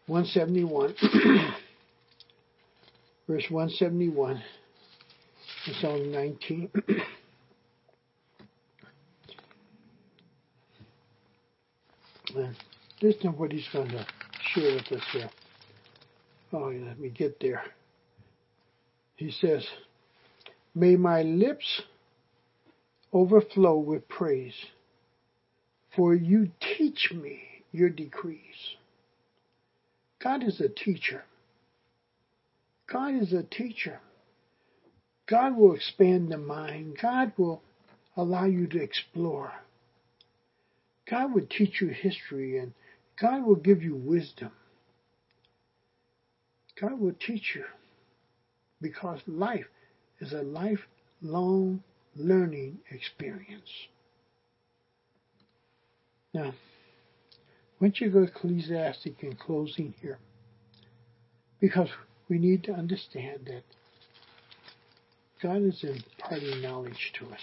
[0.07, 0.95] 171,
[3.27, 4.41] verse 171,
[5.81, 6.69] Psalm 19.
[12.35, 12.55] and
[13.01, 14.05] listen to what he's going to
[14.53, 15.29] share with us here.
[16.53, 17.63] Oh, let me get there.
[19.15, 19.65] He says,
[20.77, 21.81] May my lips
[23.11, 24.53] overflow with praise,
[25.95, 28.75] for you teach me your decrees.
[30.23, 31.23] God is a teacher.
[32.85, 33.99] God is a teacher.
[35.25, 36.99] God will expand the mind.
[37.01, 37.63] God will
[38.15, 39.51] allow you to explore.
[41.09, 42.71] God will teach you history and
[43.19, 44.51] God will give you wisdom.
[46.79, 47.63] God will teach you
[48.79, 49.65] because life
[50.19, 51.83] is a lifelong
[52.15, 53.69] learning experience.
[56.33, 56.53] Now,
[57.79, 60.19] don't you go Ecclesiastes in closing here?
[61.59, 61.89] Because
[62.29, 63.63] we need to understand that
[65.41, 67.41] God is imparting knowledge to us.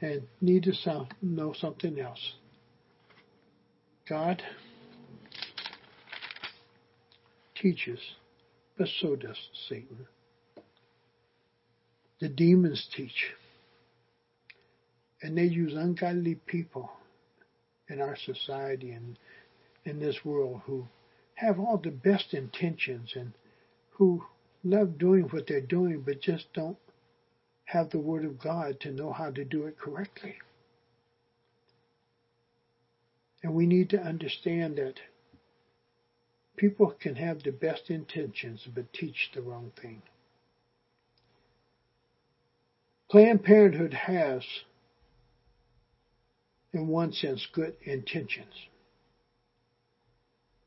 [0.00, 2.34] And need to know something else.
[4.06, 4.42] God
[7.54, 8.00] teaches,
[8.76, 9.38] but so does
[9.68, 10.06] Satan.
[12.24, 13.34] The demons teach.
[15.20, 16.90] And they use ungodly people
[17.86, 19.18] in our society and
[19.84, 20.88] in this world who
[21.34, 23.34] have all the best intentions and
[23.90, 24.24] who
[24.62, 26.78] love doing what they're doing but just don't
[27.66, 30.36] have the Word of God to know how to do it correctly.
[33.42, 34.98] And we need to understand that
[36.56, 40.00] people can have the best intentions but teach the wrong thing.
[43.14, 44.42] Planned Parenthood has,
[46.72, 48.52] in one sense, good intentions,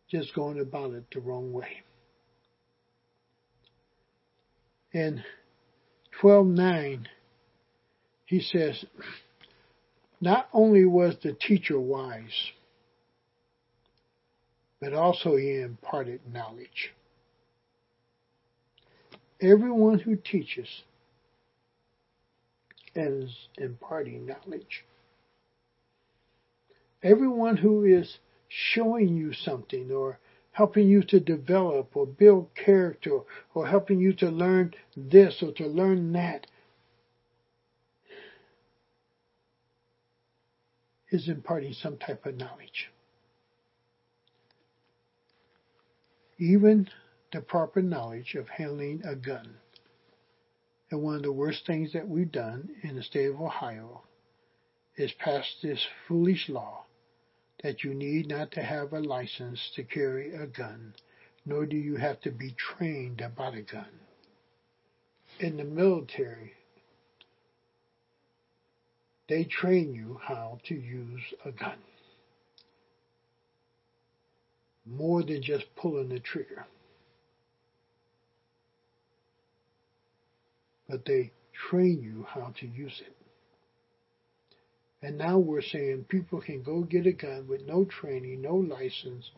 [0.10, 1.84] just going about it the wrong way.
[4.94, 5.26] In
[6.22, 7.08] 12.9,
[8.28, 8.86] he says,
[10.22, 12.54] not only was the teacher wise,
[14.80, 16.94] but also he imparted knowledge.
[19.42, 20.70] Everyone who teaches
[22.98, 24.86] is imparting knowledge.
[27.04, 28.18] Everyone who is
[28.48, 30.20] showing you something or
[30.52, 33.20] helping you to develop or build character
[33.54, 36.48] or helping you to learn this or to learn that
[41.12, 42.90] is imparting some type of knowledge.
[46.40, 46.90] Even
[47.32, 49.56] the proper knowledge of handling a gun.
[50.90, 54.04] And one of the worst things that we've done in the state of Ohio
[54.96, 56.86] is pass this foolish law
[57.64, 60.94] that you need not to have a license to carry a gun,
[61.46, 64.00] nor do you have to be trained about a gun.
[65.40, 66.54] In the military,
[69.28, 71.78] they train you how to use a gun.
[74.86, 76.66] More than just pulling the trigger.
[80.90, 81.32] But they
[81.70, 83.14] train you how to use it.
[85.02, 89.30] And now we're saying people can go get a gun with no training, no license,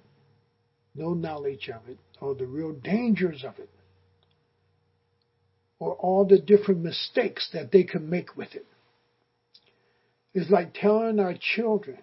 [0.96, 3.70] no knowledge of it, or the real dangers of it,
[5.80, 8.66] or all the different mistakes that they can make with it.
[10.34, 12.00] It's like telling our children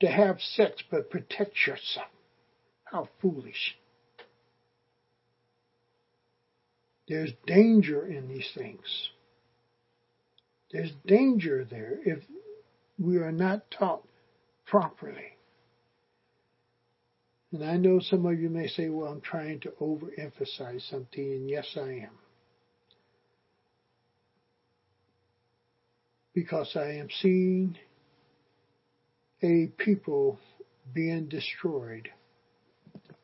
[0.00, 2.08] to have sex but protect yourself.
[2.84, 3.76] How foolish.
[7.12, 9.10] There's danger in these things.
[10.70, 12.20] There's danger there if
[12.98, 14.08] we are not taught
[14.64, 15.36] properly.
[17.52, 21.50] And I know some of you may say, well, I'm trying to overemphasize something, and
[21.50, 22.18] yes, I am.
[26.32, 27.76] Because I am seeing
[29.42, 30.38] a people
[30.94, 32.08] being destroyed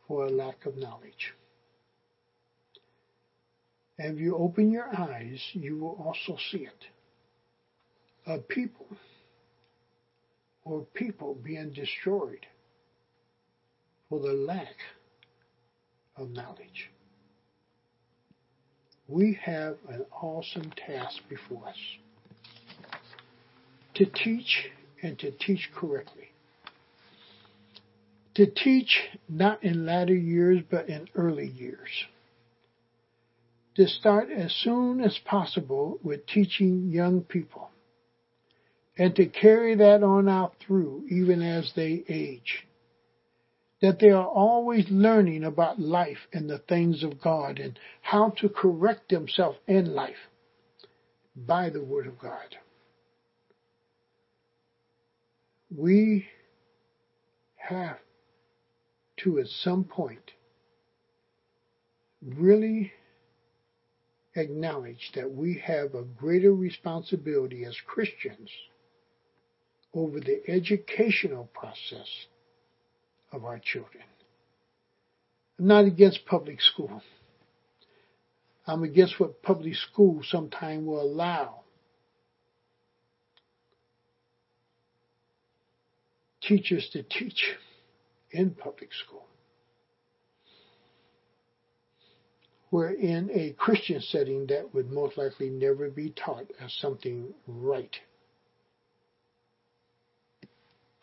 [0.06, 1.32] for a lack of knowledge.
[3.98, 6.84] And if you open your eyes, you will also see it.
[8.26, 8.86] A people
[10.64, 12.46] or people being destroyed
[14.08, 14.76] for the lack
[16.16, 16.90] of knowledge.
[19.08, 21.78] We have an awesome task before us
[23.94, 24.70] to teach
[25.02, 26.30] and to teach correctly.
[28.34, 31.88] To teach not in latter years but in early years.
[33.78, 37.70] To start as soon as possible with teaching young people
[38.98, 42.66] and to carry that on out through even as they age.
[43.80, 48.48] That they are always learning about life and the things of God and how to
[48.48, 50.26] correct themselves in life
[51.36, 52.56] by the Word of God.
[55.70, 56.26] We
[57.54, 57.98] have
[59.18, 60.32] to at some point
[62.20, 62.92] really
[64.38, 68.50] acknowledge that we have a greater responsibility as Christians
[69.94, 72.08] over the educational process
[73.32, 74.04] of our children.
[75.58, 77.02] I'm not against public school.
[78.66, 81.60] I'm against what public school sometimes will allow.
[86.42, 87.54] Teachers to teach
[88.30, 89.27] in public school.
[92.70, 97.96] Where in a Christian setting that would most likely never be taught as something right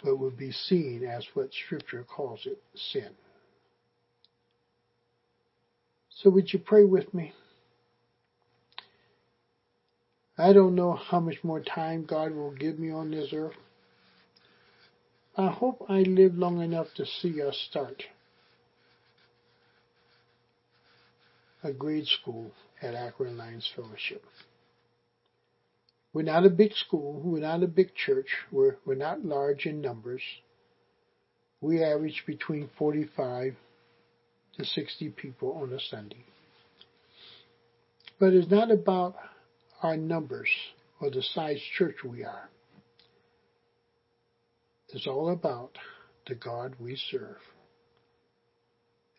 [0.06, 3.10] but would be seen as what Scripture calls it sin.
[6.10, 7.34] So, would you pray with me?
[10.38, 13.56] I don't know how much more time God will give me on this earth.
[15.38, 18.04] I hope I live long enough to see us start
[21.66, 22.52] a grade school
[22.82, 24.24] at Akron Alliance Fellowship.
[26.14, 27.20] We're not a big school.
[27.24, 28.28] We're not a big church.
[28.52, 30.22] We're, we're not large in numbers.
[31.62, 33.56] We average between 45
[34.58, 36.24] to 60 people on a Sunday.
[38.20, 39.16] But it's not about
[39.82, 40.50] our numbers
[41.02, 42.50] or the size church we are.
[44.90, 45.72] It's all about
[46.28, 47.38] the God we serve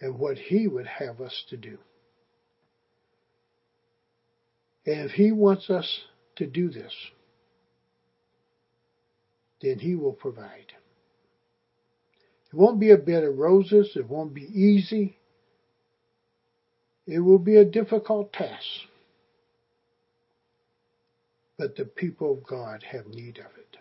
[0.01, 1.79] and what He would have us to do.
[4.87, 6.01] And if He wants us
[6.37, 6.95] to do this,
[9.61, 10.73] then He will provide.
[12.53, 13.93] It won't be a bed of roses.
[13.97, 15.19] It won't be easy.
[17.07, 18.65] It will be a difficult task.
[21.59, 23.77] But the people of God have need of it.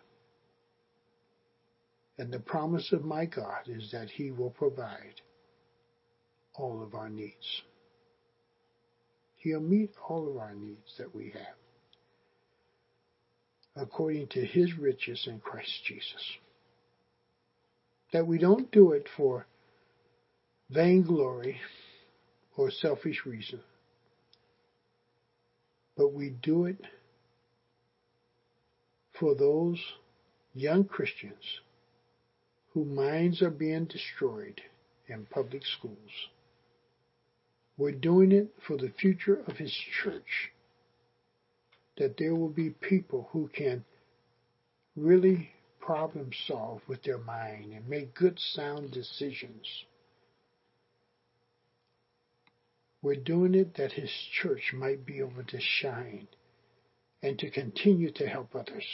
[2.17, 5.21] And the promise of my God is that He will provide
[6.55, 7.63] all of our needs.
[9.45, 11.55] He'll meet all of our needs that we have
[13.75, 16.31] according to His riches in Christ Jesus.
[18.11, 19.45] That we don't do it for
[20.71, 21.57] vainglory
[22.57, 23.59] or selfish reason,
[25.95, 26.81] but we do it
[29.19, 29.79] for those
[30.55, 31.59] young Christians
[32.73, 34.59] whose minds are being destroyed
[35.07, 36.29] in public schools.
[37.77, 40.51] We're doing it for the future of His church,
[41.97, 43.83] that there will be people who can
[44.95, 49.85] really problem solve with their mind and make good sound decisions.
[53.01, 56.27] We're doing it that His church might be able to shine
[57.21, 58.85] and to continue to help others.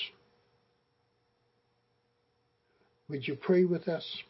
[3.10, 4.24] Would you pray with us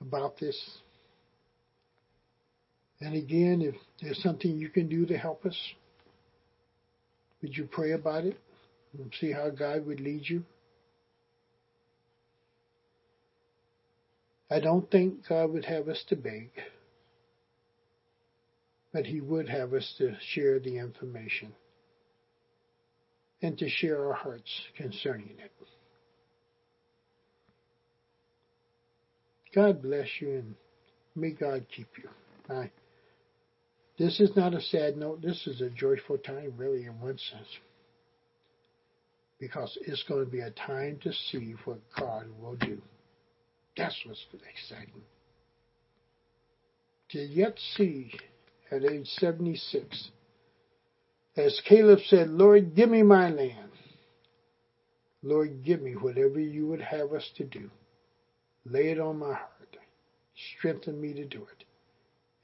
[0.00, 0.81] about this?
[3.02, 5.56] And again, if there's something you can do to help us,
[7.42, 8.36] would you pray about it
[8.96, 10.44] and see how God would lead you?
[14.48, 16.50] I don't think God would have us to beg,
[18.92, 21.52] but He would have us to share the information
[23.42, 25.50] and to share our hearts concerning it.
[29.52, 30.54] God bless you and
[31.16, 32.08] may God keep you.
[32.48, 32.70] Bye.
[33.98, 35.22] This is not a sad note.
[35.22, 37.48] This is a joyful time, really, in one sense.
[39.38, 42.80] Because it's going to be a time to see what God will do.
[43.76, 45.02] That's what's exciting.
[47.10, 48.12] To yet see
[48.70, 50.10] at age 76,
[51.36, 53.70] as Caleb said, Lord, give me my land.
[55.22, 57.70] Lord, give me whatever you would have us to do.
[58.64, 59.76] Lay it on my heart.
[60.58, 61.61] Strengthen me to do it.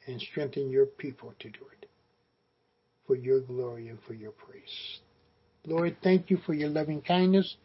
[0.09, 1.87] And strengthen your people to do it.
[3.07, 5.01] For your glory and for your praise.
[5.67, 7.57] Lord, thank you for your loving kindness.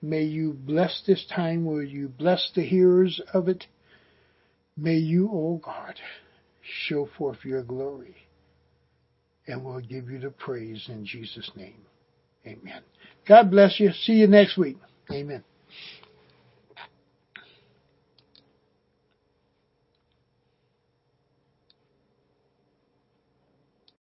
[0.00, 1.66] May you bless this time.
[1.66, 3.66] Will you bless the hearers of it?
[4.76, 5.94] May you, O oh God,
[6.86, 8.16] show forth your glory.
[9.46, 11.84] And we'll give you the praise in Jesus' name.
[12.46, 12.82] Amen.
[13.28, 13.92] God bless you.
[13.92, 14.78] See you next week.
[15.10, 15.44] Amen.